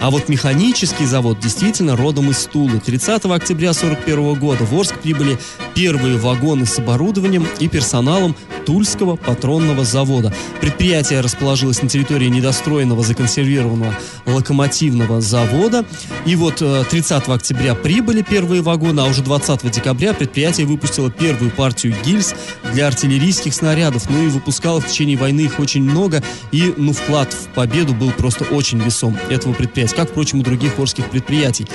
А 0.00 0.10
вот 0.10 0.28
механический 0.28 1.06
завод 1.06 1.40
действительно 1.40 1.96
родом 1.96 2.30
из 2.30 2.44
Тулы. 2.44 2.80
30 2.80 3.24
октября 3.26 3.70
1941 3.70 4.34
года 4.34 4.64
в 4.64 4.74
Орск 4.74 4.98
прибыли 4.98 5.38
первые 5.74 6.16
вагоны 6.16 6.66
с 6.66 6.78
оборудованием 6.78 7.46
и 7.58 7.68
персоналом 7.68 8.36
Тульского 8.64 9.16
патронного 9.16 9.85
завода. 9.85 10.33
Предприятие 10.61 11.20
расположилось 11.20 11.83
на 11.83 11.88
территории 11.88 12.29
недостроенного 12.29 13.03
законсервированного 13.03 13.94
локомотивного 14.27 15.20
завода. 15.20 15.85
И 16.24 16.37
вот 16.37 16.61
э, 16.61 16.85
30 16.88 17.29
октября 17.29 17.74
прибыли 17.74 18.22
первые 18.22 18.62
вагоны, 18.62 19.00
а 19.00 19.05
уже 19.05 19.22
20 19.22 19.70
декабря 19.70 20.14
предприятие 20.14 20.66
выпустило 20.66 21.11
первую 21.11 21.50
партию 21.50 21.94
гильз 22.05 22.35
для 22.72 22.87
артиллерийских 22.87 23.55
снарядов. 23.55 24.09
Ну 24.09 24.24
и 24.24 24.29
выпускало 24.29 24.81
в 24.81 24.87
течение 24.87 25.16
войны 25.16 25.42
их 25.42 25.61
очень 25.61 25.83
много. 25.83 26.22
И 26.53 26.72
ну, 26.77 26.92
вклад 26.92 27.33
в 27.33 27.48
победу 27.55 27.94
был 27.94 28.11
просто 28.11 28.44
очень 28.44 28.81
весом 28.81 29.16
этого 29.29 29.53
предприятия, 29.53 29.96
как, 29.96 30.11
впрочем, 30.11 30.40
у 30.40 30.42
других 30.42 30.79
орских 30.79 31.11
предприятий. 31.11 31.66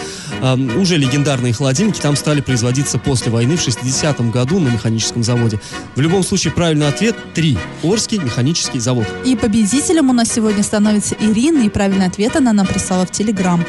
Уже 0.78 0.98
легендарные 0.98 1.54
холодильники 1.54 2.00
там 2.00 2.16
стали 2.16 2.42
производиться 2.42 2.98
после 2.98 3.32
войны 3.32 3.58
в 3.58 3.68
60-м 3.68 4.32
году 4.32 4.60
на 4.60 4.70
механическом 4.70 5.24
заводе. 5.24 5.60
В 5.96 6.02
любом 6.02 6.24
случае, 6.24 6.54
правильный 6.80 6.88
ответ– 6.88 7.16
три. 7.34 7.58
Орский 7.84 8.18
механический 8.18 8.80
завод. 8.80 9.06
И 9.26 9.36
победителем 9.36 10.10
у 10.10 10.14
нас 10.14 10.32
сегодня 10.32 10.64
становится 10.64 11.16
Ирина, 11.20 11.64
и 11.64 11.70
правильный 11.70 12.06
ответ 12.06 12.36
она 12.36 12.54
нам 12.54 12.66
прислала 12.66 13.06
в 13.06 13.12
Телеграм. 13.12 13.64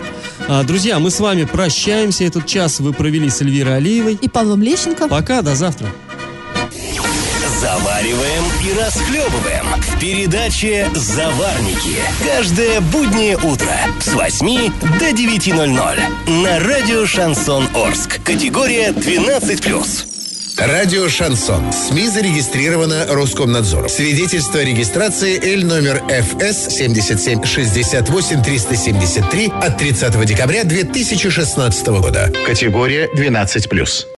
А, 0.49 0.62
друзья, 0.62 0.99
мы 0.99 1.11
с 1.11 1.20
вами 1.20 1.44
прощаемся. 1.44 2.25
Этот 2.25 2.46
час 2.46 2.81
вы 2.81 2.92
провели 2.92 3.29
с 3.29 3.40
Эльвирой 3.42 3.77
Алиевой. 3.77 4.14
И 4.14 4.29
Павлом 4.29 4.62
Лещенко. 4.62 5.09
Пока, 5.09 5.42
до 5.42 5.55
завтра. 5.55 5.88
Завариваем 7.61 8.44
и 8.64 8.81
расхлебываем 8.81 9.66
в 9.77 10.01
передаче 10.01 10.88
«Заварники». 10.94 11.96
Каждое 12.25 12.81
буднее 12.81 13.37
утро 13.37 13.77
с 14.01 14.14
8 14.14 14.73
до 14.99 15.11
9.00 15.11 16.42
на 16.42 16.59
радио 16.61 17.05
«Шансон 17.05 17.68
Орск». 17.75 18.23
Категория 18.25 18.92
12+. 18.92 20.20
Радио 20.61 21.09
«Шансон». 21.09 21.73
СМИ 21.73 22.09
зарегистрировано 22.09 23.07
Роскомнадзором. 23.09 23.88
Свидетельство 23.88 24.61
о 24.61 24.64
регистрации 24.64 25.40
Л 25.55 25.66
номер 25.66 26.03
ФС 26.07 26.68
77 26.77 27.42
68 27.44 28.42
373 28.42 29.53
от 29.62 29.79
30 29.79 30.27
декабря 30.27 30.64
2016 30.64 31.87
года. 31.87 32.31
Категория 32.46 33.09
12+. 33.14 34.07